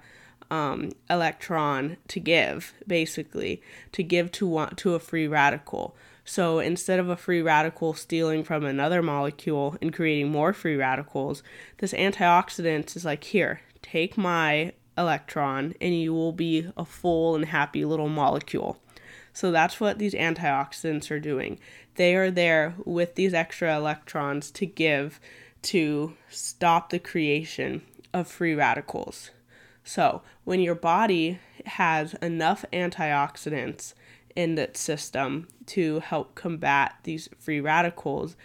um, 0.53 0.91
electron 1.09 1.97
to 2.07 2.19
give, 2.19 2.73
basically, 2.85 3.59
to 3.91 4.03
give 4.03 4.31
to 4.33 4.45
one, 4.45 4.75
to 4.75 4.93
a 4.93 4.99
free 4.99 5.27
radical. 5.27 5.95
So 6.25 6.59
instead 6.59 6.99
of 6.99 7.09
a 7.09 7.17
free 7.17 7.41
radical 7.41 7.95
stealing 7.95 8.43
from 8.43 8.63
another 8.63 9.01
molecule 9.01 9.75
and 9.81 9.91
creating 9.91 10.31
more 10.31 10.53
free 10.53 10.75
radicals, 10.75 11.41
this 11.79 11.91
antioxidant 11.93 12.95
is 12.95 13.03
like, 13.03 13.23
here, 13.23 13.61
take 13.81 14.15
my 14.15 14.73
electron 14.95 15.73
and 15.81 15.99
you 15.99 16.13
will 16.13 16.31
be 16.31 16.69
a 16.77 16.85
full 16.85 17.35
and 17.35 17.45
happy 17.45 17.83
little 17.83 18.09
molecule. 18.09 18.79
So 19.33 19.51
that's 19.51 19.79
what 19.79 19.97
these 19.97 20.13
antioxidants 20.13 21.09
are 21.09 21.19
doing. 21.19 21.59
They 21.95 22.15
are 22.15 22.29
there 22.29 22.75
with 22.85 23.15
these 23.15 23.33
extra 23.33 23.75
electrons 23.75 24.51
to 24.51 24.67
give 24.67 25.19
to 25.63 26.13
stop 26.29 26.91
the 26.91 26.99
creation 26.99 27.81
of 28.13 28.27
free 28.27 28.53
radicals. 28.53 29.31
So, 29.83 30.21
when 30.43 30.59
your 30.61 30.75
body 30.75 31.39
has 31.65 32.13
enough 32.15 32.63
antioxidants 32.71 33.93
in 34.35 34.57
its 34.57 34.79
system 34.79 35.47
to 35.67 35.99
help 35.99 36.35
combat 36.35 36.95
these 37.03 37.29
free 37.37 37.59
radicals, 37.59 38.35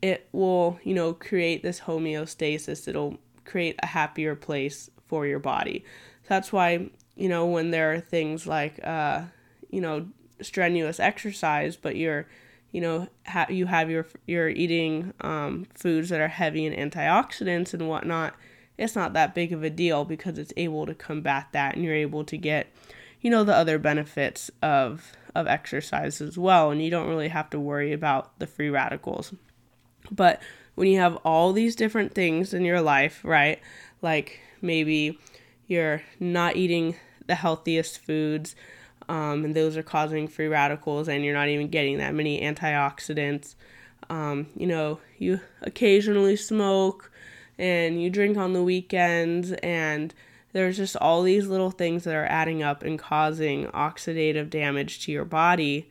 it 0.00 0.28
will, 0.32 0.78
you 0.82 0.94
know, 0.94 1.12
create 1.12 1.62
this 1.62 1.80
homeostasis. 1.80 2.88
It'll 2.88 3.18
create 3.44 3.76
a 3.82 3.86
happier 3.86 4.34
place 4.34 4.90
for 5.06 5.26
your 5.26 5.38
body. 5.38 5.84
So 6.22 6.28
that's 6.30 6.52
why, 6.52 6.90
you 7.16 7.28
know, 7.28 7.46
when 7.46 7.70
there 7.70 7.92
are 7.92 8.00
things 8.00 8.46
like, 8.46 8.80
uh, 8.84 9.22
you 9.70 9.80
know, 9.80 10.08
strenuous 10.40 11.00
exercise, 11.00 11.76
but 11.76 11.96
you're, 11.96 12.26
you 12.72 12.80
know, 12.80 13.08
ha- 13.26 13.46
you 13.48 13.66
have 13.66 13.90
your 13.90 14.06
you're 14.26 14.48
eating 14.48 15.12
um, 15.20 15.66
foods 15.74 16.10
that 16.10 16.20
are 16.20 16.28
heavy 16.28 16.64
in 16.64 16.72
antioxidants 16.72 17.74
and 17.74 17.88
whatnot 17.88 18.34
it's 18.78 18.94
not 18.94 19.12
that 19.12 19.34
big 19.34 19.52
of 19.52 19.62
a 19.62 19.70
deal 19.70 20.04
because 20.04 20.38
it's 20.38 20.52
able 20.56 20.86
to 20.86 20.94
combat 20.94 21.48
that 21.52 21.74
and 21.74 21.84
you're 21.84 21.94
able 21.94 22.24
to 22.24 22.36
get 22.36 22.72
you 23.20 23.30
know 23.30 23.44
the 23.44 23.54
other 23.54 23.78
benefits 23.78 24.50
of 24.62 25.12
of 25.34 25.46
exercise 25.46 26.20
as 26.20 26.38
well. 26.38 26.70
And 26.70 26.82
you 26.82 26.90
don't 26.90 27.08
really 27.08 27.28
have 27.28 27.50
to 27.50 27.60
worry 27.60 27.92
about 27.92 28.38
the 28.38 28.46
free 28.46 28.70
radicals. 28.70 29.34
But 30.10 30.40
when 30.74 30.88
you 30.88 30.98
have 30.98 31.16
all 31.24 31.52
these 31.52 31.76
different 31.76 32.14
things 32.14 32.54
in 32.54 32.64
your 32.64 32.80
life 32.80 33.20
right? 33.24 33.60
Like 34.00 34.40
maybe 34.62 35.18
you're 35.66 36.02
not 36.18 36.56
eating 36.56 36.96
the 37.26 37.34
healthiest 37.34 37.98
foods 37.98 38.56
um, 39.08 39.44
and 39.44 39.54
those 39.54 39.76
are 39.76 39.82
causing 39.82 40.28
free 40.28 40.48
radicals 40.48 41.08
and 41.08 41.24
you're 41.24 41.34
not 41.34 41.48
even 41.48 41.68
getting 41.68 41.98
that 41.98 42.14
many 42.14 42.40
antioxidants. 42.40 43.54
Um, 44.10 44.46
you 44.56 44.66
know 44.66 45.00
you 45.18 45.40
occasionally 45.62 46.36
smoke 46.36 47.10
and 47.58 48.02
you 48.02 48.10
drink 48.10 48.36
on 48.36 48.52
the 48.52 48.62
weekends 48.62 49.52
and 49.52 50.14
there's 50.52 50.76
just 50.76 50.96
all 50.96 51.22
these 51.22 51.46
little 51.46 51.70
things 51.70 52.04
that 52.04 52.14
are 52.14 52.26
adding 52.26 52.62
up 52.62 52.82
and 52.82 52.98
causing 52.98 53.66
oxidative 53.66 54.48
damage 54.50 55.04
to 55.04 55.12
your 55.12 55.24
body 55.24 55.90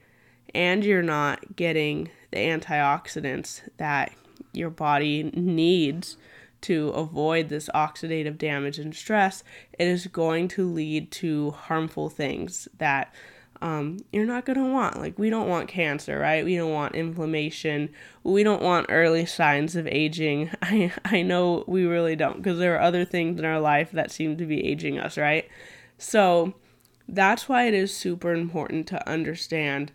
and 0.56 0.84
you're 0.84 1.02
not 1.02 1.56
getting 1.56 2.10
the 2.32 2.38
antioxidants 2.38 3.62
that 3.78 4.14
your 4.54 4.70
body 4.70 5.24
needs 5.36 6.18
to 6.62 6.90
avoid 6.90 7.50
this 7.50 7.70
oxidative 7.76 8.38
damage 8.38 8.80
and 8.80 8.96
stress, 8.96 9.44
it 9.78 9.88
is 9.88 10.08
going 10.08 10.48
to 10.48 10.70
lead 10.70 11.12
to 11.12 11.52
harmful 11.52 12.10
things 12.10 12.68
that 12.78 13.14
um, 13.62 14.00
you're 14.12 14.26
not 14.26 14.46
going 14.46 14.60
to 14.60 14.72
want. 14.72 15.00
Like, 15.00 15.18
we 15.18 15.30
don't 15.30 15.48
want 15.48 15.68
cancer, 15.68 16.20
right? 16.20 16.44
We 16.44 16.56
don't 16.56 16.72
want 16.72 16.96
inflammation. 16.96 17.90
We 18.24 18.44
don't 18.44 18.62
want 18.62 18.88
early 18.90 19.26
signs 19.26 19.76
of 19.76 19.88
aging. 19.88 20.52
I, 20.62 20.94
I 21.06 21.22
know 21.22 21.64
we 21.68 21.86
really 21.86 22.16
don't 22.16 22.38
because 22.38 22.60
there 22.60 22.76
are 22.76 22.82
other 22.82 23.06
things 23.06 23.40
in 23.40 23.46
our 23.46 23.60
life 23.60 23.92
that 23.92 24.12
seem 24.12 24.38
to 24.38 24.46
be 24.46 24.66
aging 24.66 25.00
us, 25.00 25.18
right? 25.18 25.48
So, 25.98 26.54
that's 27.08 27.48
why 27.48 27.68
it 27.68 27.74
is 27.74 27.96
super 27.96 28.34
important 28.34 28.88
to 28.88 29.10
understand 29.10 29.92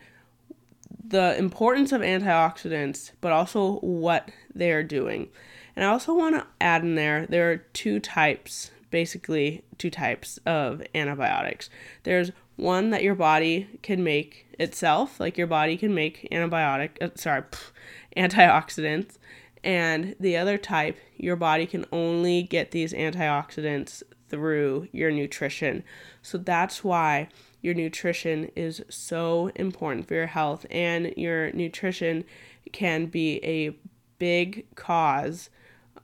the 1.04 1.36
importance 1.36 1.92
of 1.92 2.00
antioxidants, 2.00 3.12
but 3.20 3.32
also 3.32 3.78
what 3.80 4.30
they 4.54 4.72
are 4.72 4.82
doing. 4.82 5.28
And 5.76 5.84
I 5.84 5.88
also 5.88 6.14
want 6.14 6.36
to 6.36 6.46
add 6.60 6.82
in 6.82 6.94
there 6.94 7.26
there 7.26 7.50
are 7.50 7.58
two 7.58 8.00
types, 8.00 8.70
basically, 8.90 9.62
two 9.78 9.90
types 9.90 10.38
of 10.46 10.82
antibiotics. 10.94 11.70
There's 12.04 12.32
one 12.56 12.90
that 12.90 13.02
your 13.02 13.14
body 13.14 13.68
can 13.82 14.04
make 14.04 14.46
itself, 14.58 15.18
like 15.18 15.38
your 15.38 15.46
body 15.46 15.76
can 15.76 15.94
make 15.94 16.28
antibiotic, 16.30 16.90
uh, 17.00 17.10
sorry, 17.14 17.42
pff, 17.42 17.70
antioxidants, 18.16 19.16
and 19.64 20.16
the 20.18 20.36
other 20.36 20.58
type, 20.58 20.98
your 21.16 21.36
body 21.36 21.66
can 21.66 21.84
only 21.92 22.42
get 22.42 22.72
these 22.72 22.92
antioxidants 22.92 24.02
through 24.28 24.88
your 24.92 25.10
nutrition. 25.10 25.84
So 26.20 26.38
that's 26.38 26.82
why 26.82 27.28
your 27.60 27.74
nutrition 27.74 28.50
is 28.56 28.82
so 28.88 29.52
important 29.54 30.08
for 30.08 30.14
your 30.14 30.26
health, 30.26 30.66
and 30.70 31.14
your 31.16 31.52
nutrition 31.52 32.24
can 32.72 33.06
be 33.06 33.42
a 33.44 33.76
big 34.18 34.66
cause 34.74 35.50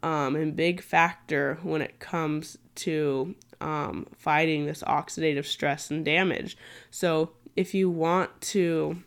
um, 0.02 0.36
and 0.36 0.54
big 0.54 0.82
factor 0.82 1.58
when 1.62 1.82
it 1.82 1.98
comes 1.98 2.58
to 2.76 3.34
um, 3.60 4.06
fighting 4.16 4.66
this 4.66 4.82
oxidative 4.82 5.44
stress 5.44 5.90
and 5.90 6.04
damage. 6.04 6.56
So 6.90 7.32
if 7.56 7.74
you 7.74 7.90
want 7.90 8.40
to, 8.40 9.02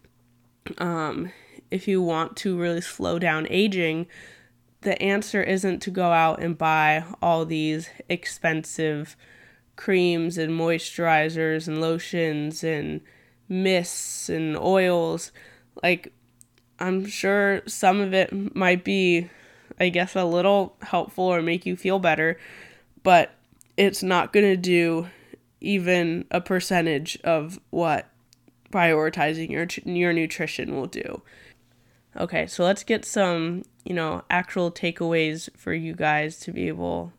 um, 0.78 1.32
if 1.70 1.88
you 1.88 2.02
want 2.02 2.36
to 2.38 2.58
really 2.58 2.82
slow 2.82 3.20
down 3.20 3.48
aging, 3.50 4.08
the 4.82 5.02
answer 5.02 5.42
isn't 5.42 5.80
to 5.84 5.92
go 5.92 6.12
out 6.12 6.42
and 6.42 6.58
buy 6.58 7.06
all 7.22 7.46
these 7.46 7.90
expensive 8.10 9.16
creams 9.76 10.38
and 10.38 10.52
moisturizers 10.52 11.68
and 11.68 11.80
lotions 11.80 12.64
and 12.64 13.02
mists 13.48 14.28
and 14.30 14.58
oils. 14.58 15.32
Like, 15.82 16.12
I'm 16.80 17.06
sure 17.06 17.62
some 17.68 18.00
of 18.00 18.14
it 18.14 18.56
might 18.56 18.84
be, 18.84 19.30
I 19.80 19.90
guess, 19.90 20.16
a 20.16 20.26
little 20.26 20.76
helpful 20.82 21.26
or 21.26 21.42
make 21.42 21.66
you 21.66 21.76
feel 21.76 22.00
better, 22.00 22.40
but 23.04 23.36
it's 23.82 24.04
not 24.04 24.32
going 24.32 24.46
to 24.46 24.56
do 24.56 25.08
even 25.60 26.24
a 26.30 26.40
percentage 26.40 27.18
of 27.24 27.60
what 27.72 28.08
prioritizing 28.72 29.50
your 29.50 29.66
your 29.92 30.14
nutrition 30.14 30.76
will 30.76 30.86
do. 30.86 31.24
Okay, 32.16 32.46
so 32.46 32.64
let's 32.64 32.84
get 32.84 33.06
some, 33.06 33.64
you 33.84 33.96
know, 33.96 34.24
actual 34.30 34.72
takeaways 34.72 35.50
for 35.58 35.74
you 35.74 35.96
guys 35.96 36.38
to 36.42 36.52
be 36.52 36.68
able 36.68 37.12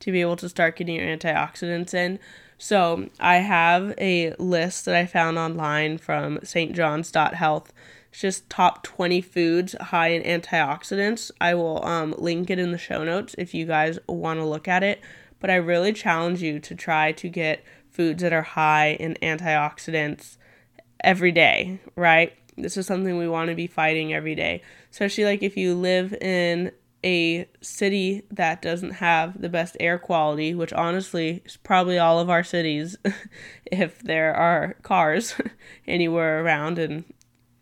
to 0.00 0.12
be 0.12 0.20
able 0.20 0.36
to 0.36 0.48
start 0.48 0.76
getting 0.76 0.96
your 0.96 1.06
antioxidants 1.06 1.94
in. 1.94 2.18
So, 2.58 3.08
I 3.18 3.36
have 3.36 3.94
a 3.98 4.34
list 4.38 4.84
that 4.84 4.94
I 4.94 5.06
found 5.06 5.38
online 5.38 5.98
from 5.98 6.38
stjohns.health. 6.38 7.72
It's 8.10 8.20
just 8.20 8.50
top 8.50 8.82
20 8.84 9.22
foods 9.22 9.74
high 9.80 10.08
in 10.08 10.40
antioxidants. 10.40 11.30
I 11.40 11.54
will 11.54 11.84
um, 11.84 12.14
link 12.18 12.50
it 12.50 12.58
in 12.58 12.72
the 12.72 12.78
show 12.78 13.04
notes 13.04 13.34
if 13.38 13.54
you 13.54 13.64
guys 13.66 13.98
want 14.06 14.38
to 14.38 14.44
look 14.44 14.68
at 14.68 14.82
it 14.82 15.00
but 15.44 15.50
I 15.50 15.56
really 15.56 15.92
challenge 15.92 16.40
you 16.40 16.58
to 16.60 16.74
try 16.74 17.12
to 17.12 17.28
get 17.28 17.62
foods 17.90 18.22
that 18.22 18.32
are 18.32 18.40
high 18.40 18.92
in 18.92 19.18
antioxidants 19.20 20.38
every 21.00 21.32
day, 21.32 21.80
right? 21.96 22.32
This 22.56 22.78
is 22.78 22.86
something 22.86 23.18
we 23.18 23.28
want 23.28 23.50
to 23.50 23.54
be 23.54 23.66
fighting 23.66 24.14
every 24.14 24.34
day. 24.34 24.62
Especially 24.90 25.26
like 25.26 25.42
if 25.42 25.54
you 25.54 25.74
live 25.74 26.14
in 26.14 26.72
a 27.04 27.46
city 27.60 28.22
that 28.30 28.62
doesn't 28.62 28.92
have 28.92 29.38
the 29.38 29.50
best 29.50 29.76
air 29.80 29.98
quality, 29.98 30.54
which 30.54 30.72
honestly 30.72 31.42
is 31.44 31.58
probably 31.58 31.98
all 31.98 32.18
of 32.18 32.30
our 32.30 32.42
cities 32.42 32.96
if 33.70 33.98
there 33.98 34.34
are 34.34 34.76
cars 34.80 35.34
anywhere 35.86 36.42
around 36.42 36.78
and 36.78 37.04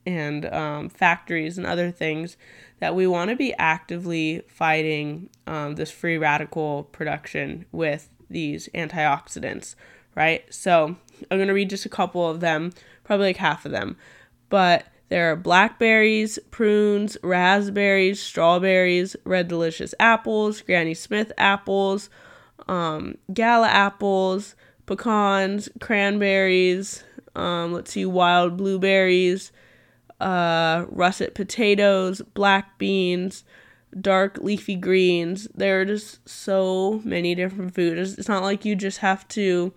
and 0.07 0.47
um, 0.47 0.89
factories 0.89 1.59
and 1.59 1.67
other 1.67 1.91
things 1.91 2.37
that 2.83 2.97
we 2.97 3.07
want 3.07 3.31
to 3.31 3.37
be 3.37 3.55
actively 3.61 4.43
fighting 4.49 5.31
um, 5.47 5.77
this 5.77 5.89
free 5.89 6.19
radical 6.19 6.83
production 6.91 7.65
with 7.71 8.09
these 8.29 8.69
antioxidants, 8.75 9.77
right? 10.17 10.53
So 10.53 10.97
I'm 11.31 11.39
going 11.39 11.47
to 11.47 11.55
read 11.55 11.71
just 11.71 11.87
a 11.87 11.89
couple 11.89 12.29
of 12.29 12.41
them, 12.41 12.73
probably 13.05 13.27
like 13.27 13.37
half 13.37 13.65
of 13.65 13.71
them. 13.71 13.97
But 14.49 14.85
there 15.11 15.31
are 15.31 15.37
blackberries, 15.37 16.41
prunes, 16.51 17.17
raspberries, 17.23 18.21
strawberries, 18.21 19.15
red 19.23 19.47
delicious 19.47 19.95
apples, 20.01 20.61
Granny 20.61 20.95
Smith 20.95 21.31
apples, 21.39 22.11
um, 22.67 23.15
gala 23.33 23.69
apples, 23.69 24.57
pecans, 24.87 25.69
cranberries, 25.81 27.05
um, 27.37 27.73
let's 27.75 27.93
see, 27.93 28.07
wild 28.07 28.57
blueberries, 28.57 29.53
uh, 30.23 30.87
russet 30.88 31.35
potatoes, 31.35 32.23
black 32.35 32.79
beans, 32.79 33.45
dark 34.00 34.38
leafy 34.38 34.76
greens. 34.76 35.49
There 35.55 35.81
are 35.81 35.85
just 35.85 36.26
so 36.29 37.00
many 37.05 37.35
different 37.35 37.75
foods. 37.75 38.19
It's 38.19 38.29
not 38.29 38.43
like 38.43 38.64
you 38.64 38.76
just 38.76 38.99
have 38.99 39.26
to 39.29 39.73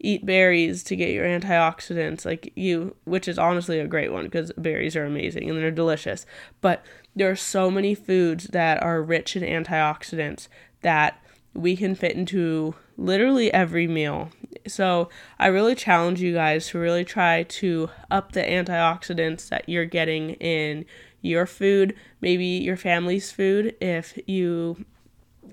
eat 0.00 0.24
berries 0.24 0.84
to 0.84 0.94
get 0.94 1.10
your 1.10 1.24
antioxidants 1.24 2.24
like 2.24 2.52
you 2.54 2.94
which 3.04 3.26
is 3.26 3.36
honestly 3.36 3.80
a 3.80 3.86
great 3.86 4.12
one 4.12 4.24
because 4.24 4.52
berries 4.56 4.94
are 4.94 5.04
amazing 5.04 5.50
and 5.50 5.58
they're 5.58 5.72
delicious 5.72 6.24
but 6.60 6.84
there 7.16 7.28
are 7.28 7.34
so 7.34 7.68
many 7.68 7.96
foods 7.96 8.44
that 8.48 8.80
are 8.80 9.02
rich 9.02 9.34
in 9.34 9.42
antioxidants 9.42 10.46
that 10.82 11.20
we 11.52 11.76
can 11.76 11.96
fit 11.96 12.12
into 12.12 12.76
literally 12.98 13.52
every 13.54 13.86
meal. 13.86 14.30
So 14.66 15.08
i 15.38 15.46
really 15.46 15.74
challenge 15.74 16.20
you 16.20 16.34
guys 16.34 16.68
to 16.68 16.78
really 16.78 17.04
try 17.04 17.44
to 17.44 17.88
up 18.10 18.32
the 18.32 18.42
antioxidants 18.42 19.48
that 19.48 19.66
you're 19.68 19.86
getting 19.86 20.30
in 20.34 20.84
your 21.22 21.46
food 21.46 21.94
maybe 22.20 22.44
your 22.44 22.76
family's 22.76 23.32
food 23.32 23.74
if 23.80 24.18
you 24.26 24.84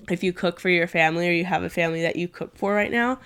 if 0.10 0.22
you 0.22 0.34
cook 0.34 0.60
for 0.60 0.70
your 0.70 0.88
family 0.88 1.30
or 1.30 1.32
you 1.32 1.46
have 1.46 1.64
a 1.64 1.70
family 1.70 2.02
that 2.02 2.16
you 2.16 2.28
cook 2.28 2.56
for 2.58 2.74
right 2.74 2.92
now. 2.92 3.20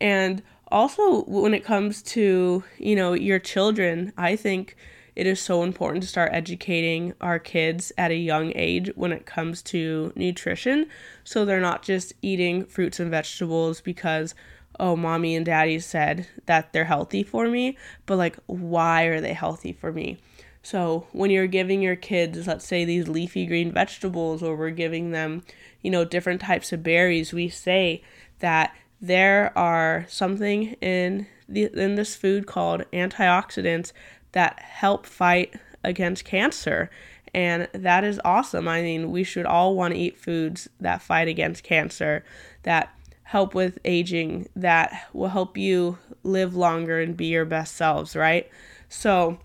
And 0.00 0.42
also 0.68 1.22
when 1.24 1.54
it 1.54 1.64
comes 1.64 2.02
to 2.02 2.64
you 2.78 2.96
know 2.96 3.12
your 3.12 3.38
children 3.38 4.12
i 4.16 4.34
think 4.34 4.76
it 5.16 5.26
is 5.26 5.40
so 5.40 5.62
important 5.62 6.02
to 6.02 6.08
start 6.08 6.32
educating 6.32 7.14
our 7.20 7.38
kids 7.38 7.92
at 7.96 8.10
a 8.10 8.16
young 8.16 8.52
age 8.54 8.90
when 8.94 9.12
it 9.12 9.26
comes 9.26 9.62
to 9.62 10.12
nutrition 10.16 10.86
so 11.22 11.44
they're 11.44 11.60
not 11.60 11.82
just 11.82 12.12
eating 12.22 12.64
fruits 12.64 13.00
and 13.00 13.10
vegetables 13.10 13.80
because 13.80 14.34
oh 14.80 14.96
mommy 14.96 15.34
and 15.34 15.46
daddy 15.46 15.78
said 15.78 16.26
that 16.46 16.72
they're 16.72 16.84
healthy 16.84 17.22
for 17.22 17.48
me 17.48 17.76
but 18.06 18.16
like 18.16 18.38
why 18.46 19.04
are 19.04 19.20
they 19.20 19.32
healthy 19.32 19.72
for 19.72 19.92
me? 19.92 20.18
So 20.62 21.06
when 21.12 21.30
you're 21.30 21.46
giving 21.46 21.82
your 21.82 21.96
kids 21.96 22.46
let's 22.46 22.66
say 22.66 22.84
these 22.84 23.06
leafy 23.06 23.46
green 23.46 23.70
vegetables 23.70 24.42
or 24.42 24.56
we're 24.56 24.70
giving 24.70 25.10
them 25.10 25.42
you 25.82 25.90
know 25.90 26.04
different 26.04 26.40
types 26.40 26.72
of 26.72 26.82
berries 26.82 27.32
we 27.32 27.48
say 27.48 28.02
that 28.40 28.74
there 29.00 29.56
are 29.56 30.06
something 30.08 30.72
in 30.80 31.26
the 31.48 31.64
in 31.74 31.96
this 31.96 32.16
food 32.16 32.46
called 32.46 32.84
antioxidants 32.92 33.92
that 34.34 34.60
help 34.60 35.06
fight 35.06 35.54
against 35.82 36.24
cancer 36.24 36.90
and 37.34 37.68
that 37.72 38.04
is 38.04 38.20
awesome. 38.24 38.68
I 38.68 38.80
mean, 38.80 39.10
we 39.10 39.24
should 39.24 39.44
all 39.44 39.74
want 39.74 39.92
to 39.92 40.00
eat 40.00 40.16
foods 40.16 40.68
that 40.80 41.02
fight 41.02 41.26
against 41.26 41.64
cancer, 41.64 42.24
that 42.62 42.96
help 43.24 43.54
with 43.54 43.78
aging, 43.84 44.48
that 44.54 45.08
will 45.12 45.28
help 45.28 45.58
you 45.58 45.98
live 46.22 46.54
longer 46.54 47.00
and 47.00 47.16
be 47.16 47.26
your 47.26 47.44
best 47.44 47.74
selves, 47.74 48.14
right? 48.14 48.48
So, 48.88 49.38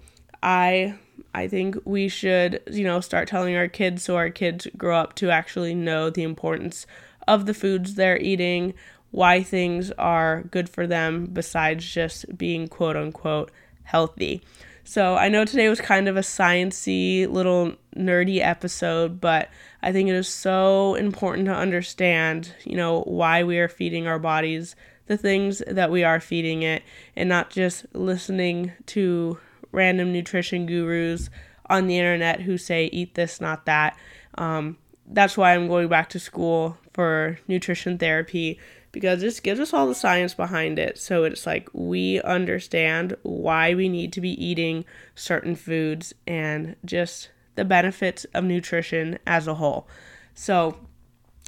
I 0.43 0.95
I 1.33 1.47
think 1.47 1.77
we 1.83 2.07
should, 2.07 2.61
you 2.71 2.83
know, 2.83 3.01
start 3.01 3.27
telling 3.27 3.55
our 3.55 3.67
kids 3.67 4.03
so 4.03 4.15
our 4.15 4.29
kids 4.29 4.67
grow 4.77 4.97
up 4.97 5.15
to 5.15 5.31
actually 5.31 5.73
know 5.73 6.09
the 6.09 6.23
importance 6.23 6.85
of 7.27 7.45
the 7.45 7.53
foods 7.53 7.95
they're 7.95 8.19
eating, 8.19 8.73
why 9.11 9.41
things 9.43 9.91
are 9.91 10.43
good 10.43 10.69
for 10.69 10.85
them 10.85 11.25
besides 11.25 11.85
just 11.85 12.37
being 12.37 12.67
quote 12.67 12.95
unquote 12.95 13.51
healthy. 13.83 14.43
So 14.89 15.17
I 15.17 15.29
know 15.29 15.45
today 15.45 15.69
was 15.69 15.79
kind 15.79 16.07
of 16.07 16.17
a 16.17 16.21
sciency 16.21 17.31
little 17.31 17.73
nerdy 17.95 18.39
episode, 18.41 19.21
but 19.21 19.47
I 19.83 19.91
think 19.91 20.09
it 20.09 20.15
is 20.15 20.27
so 20.27 20.95
important 20.95 21.45
to 21.45 21.53
understand, 21.53 22.55
you 22.63 22.75
know, 22.75 23.01
why 23.01 23.43
we 23.43 23.59
are 23.59 23.67
feeding 23.67 24.07
our 24.07 24.17
bodies 24.17 24.75
the 25.05 25.15
things 25.15 25.61
that 25.67 25.91
we 25.91 26.03
are 26.03 26.19
feeding 26.19 26.63
it 26.63 26.81
and 27.15 27.29
not 27.29 27.51
just 27.51 27.85
listening 27.93 28.71
to 28.87 29.37
random 29.71 30.11
nutrition 30.11 30.65
gurus 30.65 31.29
on 31.69 31.85
the 31.85 31.99
internet 31.99 32.41
who 32.41 32.57
say 32.57 32.85
eat 32.87 33.13
this, 33.13 33.39
not 33.39 33.67
that. 33.67 33.95
Um, 34.39 34.75
that's 35.05 35.37
why 35.37 35.53
I'm 35.53 35.67
going 35.67 35.87
back 35.87 36.09
to 36.09 36.19
school 36.19 36.79
for 36.93 37.37
nutrition 37.47 37.99
therapy 37.99 38.59
because 38.91 39.21
this 39.21 39.39
gives 39.39 39.59
us 39.59 39.73
all 39.73 39.87
the 39.87 39.95
science 39.95 40.33
behind 40.33 40.79
it. 40.79 40.97
So 40.97 41.23
it's 41.23 41.45
like 41.45 41.69
we 41.73 42.21
understand 42.21 43.15
why 43.23 43.73
we 43.73 43.89
need 43.89 44.13
to 44.13 44.21
be 44.21 44.43
eating 44.43 44.85
certain 45.15 45.55
foods 45.55 46.13
and 46.25 46.75
just 46.85 47.29
the 47.55 47.65
benefits 47.65 48.25
of 48.33 48.43
nutrition 48.43 49.19
as 49.27 49.47
a 49.47 49.55
whole. 49.55 49.87
So, 50.33 50.77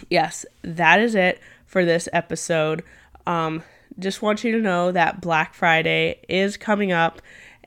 yes, 0.09 0.45
that 0.61 0.99
is 0.99 1.15
it 1.15 1.39
for 1.65 1.85
this 1.85 2.09
episode. 2.11 2.83
Um, 3.25 3.63
just 3.97 4.21
want 4.21 4.43
you 4.43 4.51
to 4.53 4.61
know 4.61 4.91
that 4.91 5.21
Black 5.21 5.53
Friday 5.53 6.19
is 6.27 6.57
coming 6.57 6.91
up, 6.91 7.21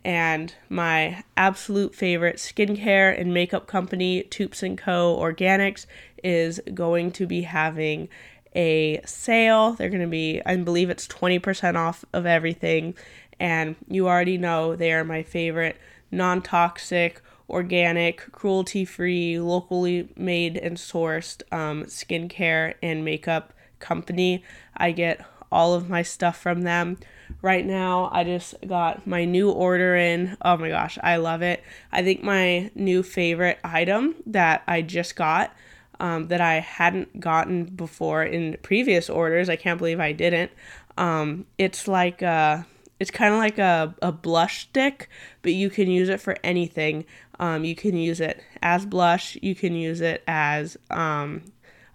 and 0.05 0.55
my 0.69 1.23
absolute 1.37 1.95
favorite 1.95 2.37
skincare 2.37 3.19
and 3.19 3.33
makeup 3.33 3.67
company, 3.67 4.23
Toups 4.25 4.63
and 4.63 4.77
Co. 4.77 5.19
Organics, 5.19 5.87
is 6.23 6.61
going 6.75 7.13
to 7.13 7.27
be 7.27 7.43
having 7.43 8.09
a 8.55 9.01
sale. 9.05 9.73
They're 9.73 9.91
going 9.91 10.03
to 10.03 10.07
be, 10.07 10.41
I 10.45 10.57
believe 10.57 10.91
it's 10.91 11.07
20% 11.09 11.77
off 11.77 12.05
of 12.13 12.27
everything. 12.27 12.95
And 13.41 13.77
you 13.89 14.09
already 14.09 14.39
know 14.39 14.77
they 14.77 14.93
are 14.93 15.05
my 15.05 15.23
favorite 15.23 15.77
non 16.11 16.43
toxic, 16.43 17.21
organic, 17.49 18.31
cruelty 18.33 18.85
free, 18.85 19.39
locally 19.39 20.09
made 20.17 20.57
and 20.57 20.77
sourced 20.77 21.43
um, 21.53 21.85
skincare 21.85 22.75
and 22.83 23.05
makeup 23.05 23.53
company. 23.81 24.45
I 24.77 24.93
get 24.93 25.25
all 25.51 25.75
of 25.75 25.89
my 25.89 26.03
stuff 26.03 26.41
from 26.41 26.63
them. 26.63 26.99
Right 27.41 27.65
now, 27.65 28.11
I 28.13 28.25
just 28.25 28.55
got 28.67 29.07
my 29.07 29.25
new 29.25 29.51
order 29.51 29.95
in. 29.95 30.37
Oh 30.43 30.57
my 30.57 30.69
gosh, 30.69 30.99
I 31.03 31.17
love 31.17 31.43
it. 31.43 31.63
I 31.93 32.03
think 32.03 32.23
my 32.23 32.71
new 32.75 33.03
favorite 33.03 33.59
item 33.63 34.17
that 34.27 34.63
I 34.67 34.83
just 34.83 35.17
got 35.17 35.55
um, 36.01 36.29
that 36.29 36.41
I 36.41 36.55
hadn't 36.61 37.21
gotten 37.21 37.65
before 37.65 38.23
in 38.23 38.57
previous 38.63 39.09
orders. 39.09 39.49
I 39.49 39.57
can't 39.57 39.79
believe 39.79 40.01
I 40.01 40.13
didn't. 40.13 40.51
Um, 40.97 41.47
it's 41.59 41.89
like 41.89 42.23
a, 42.23 42.67
it's 43.01 43.11
kind 43.11 43.35
of 43.35 43.39
like 43.39 43.59
a, 43.59 43.95
a 44.03 44.13
blush 44.13 44.63
stick, 44.63 45.09
but 45.43 45.53
you 45.53 45.71
can 45.71 45.89
use 45.89 46.09
it 46.09 46.21
for 46.21 46.37
anything. 46.45 47.05
Um, 47.39 47.65
you 47.65 47.75
can 47.75 47.97
use 47.97 48.21
it 48.21 48.43
as 48.63 48.87
blush. 48.87 49.37
You 49.43 49.55
can 49.55 49.75
use 49.75 50.01
it 50.01 50.23
as 50.27 50.77
um, 50.91 51.43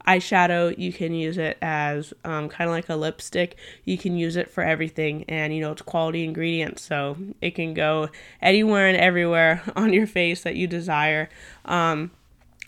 eyeshadow. 0.08 0.78
You 0.78 0.92
can 0.92 1.14
use 1.14 1.38
it 1.38 1.58
as 1.62 2.14
um, 2.24 2.50
kind 2.50 2.70
of 2.70 2.76
like 2.76 2.90
a 2.90 2.96
lipstick. 2.96 3.58
You 3.86 3.98
can 3.98 4.18
use 4.18 4.36
it 4.36 4.50
for 4.50 4.64
everything, 4.64 5.26
and 5.28 5.54
you 5.54 5.62
know 5.62 5.72
it's 5.72 5.82
quality 5.82 6.24
ingredients, 6.24 6.82
so 6.84 7.18
it 7.42 7.52
can 7.52 7.74
go 7.74 8.10
anywhere 8.42 8.88
and 8.88 8.98
everywhere 8.98 9.64
on 9.76 9.94
your 9.94 10.08
face 10.08 10.44
that 10.44 10.56
you 10.56 10.68
desire. 10.68 11.30
Um, 11.66 12.12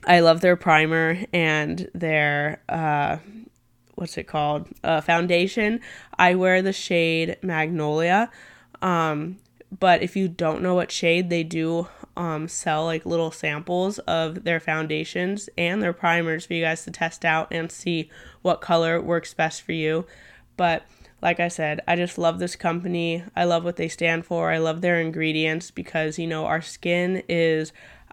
I 0.05 0.19
love 0.21 0.41
their 0.41 0.55
primer 0.55 1.19
and 1.31 1.89
their 1.93 2.61
uh, 2.67 3.17
what's 3.95 4.17
it 4.17 4.27
called 4.27 4.67
uh, 4.83 5.01
foundation. 5.01 5.79
I 6.17 6.35
wear 6.35 6.61
the 6.61 6.73
shade 6.73 7.37
Magnolia. 7.41 8.31
Um, 8.81 9.37
but 9.77 10.01
if 10.01 10.15
you 10.15 10.27
don't 10.27 10.61
know 10.61 10.75
what 10.75 10.91
shade 10.91 11.29
they 11.29 11.43
do 11.43 11.87
um, 12.17 12.47
sell 12.47 12.85
like 12.85 13.05
little 13.05 13.31
samples 13.31 13.99
of 13.99 14.43
their 14.43 14.59
foundations 14.59 15.49
and 15.57 15.81
their 15.81 15.93
primers 15.93 16.45
for 16.45 16.53
you 16.53 16.63
guys 16.63 16.83
to 16.83 16.91
test 16.91 17.23
out 17.23 17.47
and 17.51 17.71
see 17.71 18.09
what 18.41 18.61
color 18.61 19.01
works 19.01 19.33
best 19.33 19.61
for 19.61 19.71
you 19.71 20.05
but 20.57 20.83
like 21.21 21.39
i 21.39 21.47
said 21.47 21.79
i 21.87 21.95
just 21.95 22.17
love 22.17 22.37
this 22.39 22.55
company 22.55 23.23
i 23.35 23.45
love 23.45 23.63
what 23.63 23.77
they 23.77 23.87
stand 23.87 24.25
for 24.25 24.51
i 24.51 24.57
love 24.57 24.81
their 24.81 24.99
ingredients 24.99 25.71
because 25.71 26.19
you 26.19 26.27
know 26.27 26.45
our 26.45 26.61
skin 26.61 27.23
is 27.29 27.71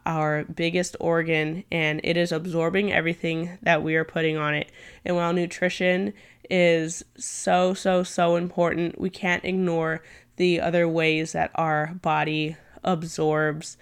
our 0.08 0.44
biggest 0.44 0.96
organ 0.98 1.62
and 1.70 2.00
it 2.02 2.16
is 2.16 2.32
absorbing 2.32 2.90
everything 2.90 3.58
that 3.62 3.82
we 3.82 3.94
are 3.94 4.04
putting 4.04 4.38
on 4.38 4.54
it. 4.54 4.72
And 5.04 5.14
while 5.14 5.34
nutrition 5.34 6.14
is 6.50 7.04
so, 7.16 7.74
so, 7.74 8.02
so 8.02 8.36
important. 8.36 8.98
We 8.98 9.10
can't 9.10 9.44
ignore 9.44 10.02
the 10.36 10.60
other 10.60 10.88
ways 10.88 11.32
that 11.32 11.50
our 11.54 11.88
body 12.00 12.56
absorbs 12.82 13.76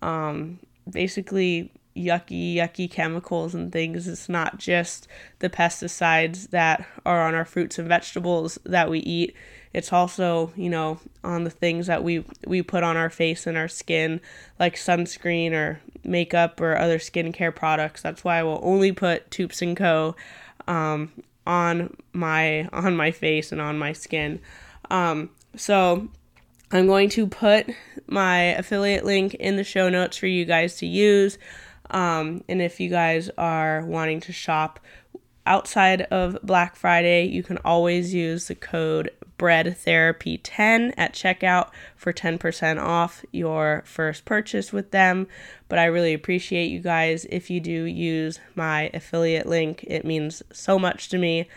um, 0.00 0.60
basically 0.88 1.70
yucky, 1.94 2.56
yucky 2.56 2.90
chemicals 2.90 3.54
and 3.54 3.70
things. 3.70 4.08
It's 4.08 4.30
not 4.30 4.58
just 4.58 5.06
the 5.40 5.50
pesticides 5.50 6.50
that 6.50 6.86
are 7.04 7.26
on 7.26 7.34
our 7.34 7.44
fruits 7.44 7.78
and 7.78 7.86
vegetables 7.86 8.58
that 8.64 8.88
we 8.88 9.00
eat. 9.00 9.34
It's 9.76 9.92
also, 9.92 10.52
you 10.56 10.70
know, 10.70 10.98
on 11.22 11.44
the 11.44 11.50
things 11.50 11.86
that 11.86 12.02
we 12.02 12.24
we 12.46 12.62
put 12.62 12.82
on 12.82 12.96
our 12.96 13.10
face 13.10 13.46
and 13.46 13.58
our 13.58 13.68
skin, 13.68 14.22
like 14.58 14.76
sunscreen 14.76 15.52
or 15.52 15.80
makeup 16.02 16.60
or 16.62 16.78
other 16.78 16.98
skincare 16.98 17.54
products. 17.54 18.00
That's 18.00 18.24
why 18.24 18.38
I 18.38 18.42
will 18.42 18.60
only 18.62 18.90
put 18.90 19.30
Toups 19.30 19.60
and 19.60 19.76
Co. 19.76 20.16
Um, 20.66 21.12
on 21.46 21.94
my 22.12 22.68
on 22.72 22.96
my 22.96 23.10
face 23.10 23.52
and 23.52 23.60
on 23.60 23.78
my 23.78 23.92
skin. 23.92 24.40
Um, 24.90 25.30
so 25.56 26.08
I'm 26.72 26.86
going 26.86 27.08
to 27.10 27.26
put 27.26 27.68
my 28.06 28.38
affiliate 28.38 29.04
link 29.04 29.34
in 29.34 29.56
the 29.56 29.64
show 29.64 29.88
notes 29.88 30.16
for 30.16 30.26
you 30.26 30.44
guys 30.44 30.76
to 30.78 30.86
use. 30.86 31.38
Um, 31.90 32.42
and 32.48 32.60
if 32.60 32.80
you 32.80 32.90
guys 32.90 33.30
are 33.38 33.84
wanting 33.84 34.20
to 34.22 34.32
shop 34.32 34.80
outside 35.44 36.02
of 36.02 36.38
Black 36.42 36.74
Friday, 36.74 37.26
you 37.26 37.42
can 37.42 37.58
always 37.58 38.12
use 38.12 38.48
the 38.48 38.56
code 38.56 39.10
Bread 39.38 39.76
Therapy 39.76 40.38
10 40.38 40.92
at 40.96 41.12
checkout 41.12 41.70
for 41.94 42.12
10% 42.12 42.82
off 42.82 43.24
your 43.32 43.82
first 43.86 44.24
purchase 44.24 44.72
with 44.72 44.90
them. 44.90 45.26
But 45.68 45.78
I 45.78 45.86
really 45.86 46.14
appreciate 46.14 46.66
you 46.66 46.80
guys 46.80 47.26
if 47.30 47.50
you 47.50 47.60
do 47.60 47.84
use 47.84 48.40
my 48.54 48.90
affiliate 48.94 49.46
link. 49.46 49.84
It 49.86 50.04
means 50.04 50.42
so 50.52 50.78
much 50.78 51.08
to 51.10 51.18
me. 51.18 51.48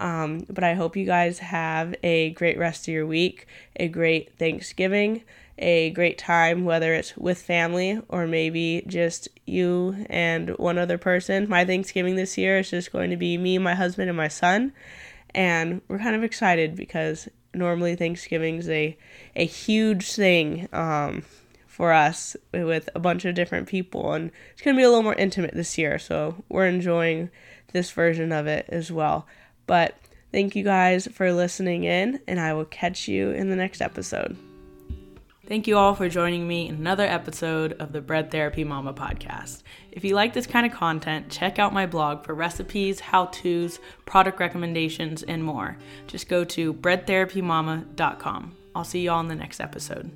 Um, 0.00 0.46
but 0.48 0.64
I 0.64 0.74
hope 0.74 0.96
you 0.96 1.04
guys 1.04 1.40
have 1.40 1.94
a 2.02 2.30
great 2.30 2.58
rest 2.58 2.88
of 2.88 2.94
your 2.94 3.06
week, 3.06 3.46
a 3.76 3.86
great 3.86 4.36
Thanksgiving, 4.38 5.22
a 5.58 5.90
great 5.90 6.16
time, 6.16 6.64
whether 6.64 6.94
it's 6.94 7.16
with 7.18 7.40
family 7.40 8.00
or 8.08 8.26
maybe 8.26 8.82
just 8.86 9.28
you 9.44 10.06
and 10.08 10.50
one 10.56 10.78
other 10.78 10.96
person. 10.96 11.48
My 11.48 11.66
Thanksgiving 11.66 12.16
this 12.16 12.38
year 12.38 12.60
is 12.60 12.70
just 12.70 12.92
going 12.92 13.10
to 13.10 13.16
be 13.16 13.36
me, 13.36 13.58
my 13.58 13.74
husband, 13.74 14.08
and 14.08 14.16
my 14.16 14.28
son. 14.28 14.72
And 15.34 15.80
we're 15.88 15.98
kind 15.98 16.16
of 16.16 16.24
excited 16.24 16.74
because 16.74 17.28
normally 17.54 17.96
Thanksgiving 17.96 18.56
is 18.56 18.68
a, 18.68 18.96
a 19.36 19.44
huge 19.44 20.12
thing 20.12 20.68
um, 20.72 21.22
for 21.66 21.92
us 21.92 22.36
with 22.52 22.88
a 22.94 23.00
bunch 23.00 23.24
of 23.24 23.34
different 23.34 23.68
people. 23.68 24.12
And 24.12 24.30
it's 24.52 24.62
to 24.74 24.78
be 24.78 24.82
a 24.82 24.88
little 24.88 25.02
more 25.02 25.14
intimate 25.14 25.54
this 25.54 25.78
year. 25.78 25.98
So 25.98 26.42
we're 26.48 26.66
enjoying 26.66 27.30
this 27.72 27.90
version 27.90 28.32
of 28.32 28.46
it 28.46 28.66
as 28.68 28.90
well. 28.90 29.26
But 29.66 29.96
thank 30.32 30.56
you 30.56 30.64
guys 30.64 31.06
for 31.06 31.32
listening 31.32 31.84
in, 31.84 32.20
and 32.26 32.40
I 32.40 32.52
will 32.52 32.64
catch 32.64 33.08
you 33.08 33.30
in 33.30 33.50
the 33.50 33.56
next 33.56 33.80
episode. 33.80 34.49
Thank 35.50 35.66
you 35.66 35.76
all 35.76 35.96
for 35.96 36.08
joining 36.08 36.46
me 36.46 36.68
in 36.68 36.76
another 36.76 37.04
episode 37.04 37.72
of 37.80 37.90
the 37.90 38.00
Bread 38.00 38.30
Therapy 38.30 38.62
Mama 38.62 38.94
podcast. 38.94 39.64
If 39.90 40.04
you 40.04 40.14
like 40.14 40.32
this 40.32 40.46
kind 40.46 40.64
of 40.64 40.70
content, 40.70 41.28
check 41.28 41.58
out 41.58 41.74
my 41.74 41.86
blog 41.86 42.24
for 42.24 42.34
recipes, 42.34 43.00
how 43.00 43.26
to's, 43.26 43.80
product 44.06 44.38
recommendations, 44.38 45.24
and 45.24 45.42
more. 45.42 45.76
Just 46.06 46.28
go 46.28 46.44
to 46.44 46.72
breadtherapymama.com. 46.72 48.56
I'll 48.76 48.84
see 48.84 49.00
you 49.00 49.10
all 49.10 49.18
in 49.18 49.26
the 49.26 49.34
next 49.34 49.58
episode. 49.58 50.12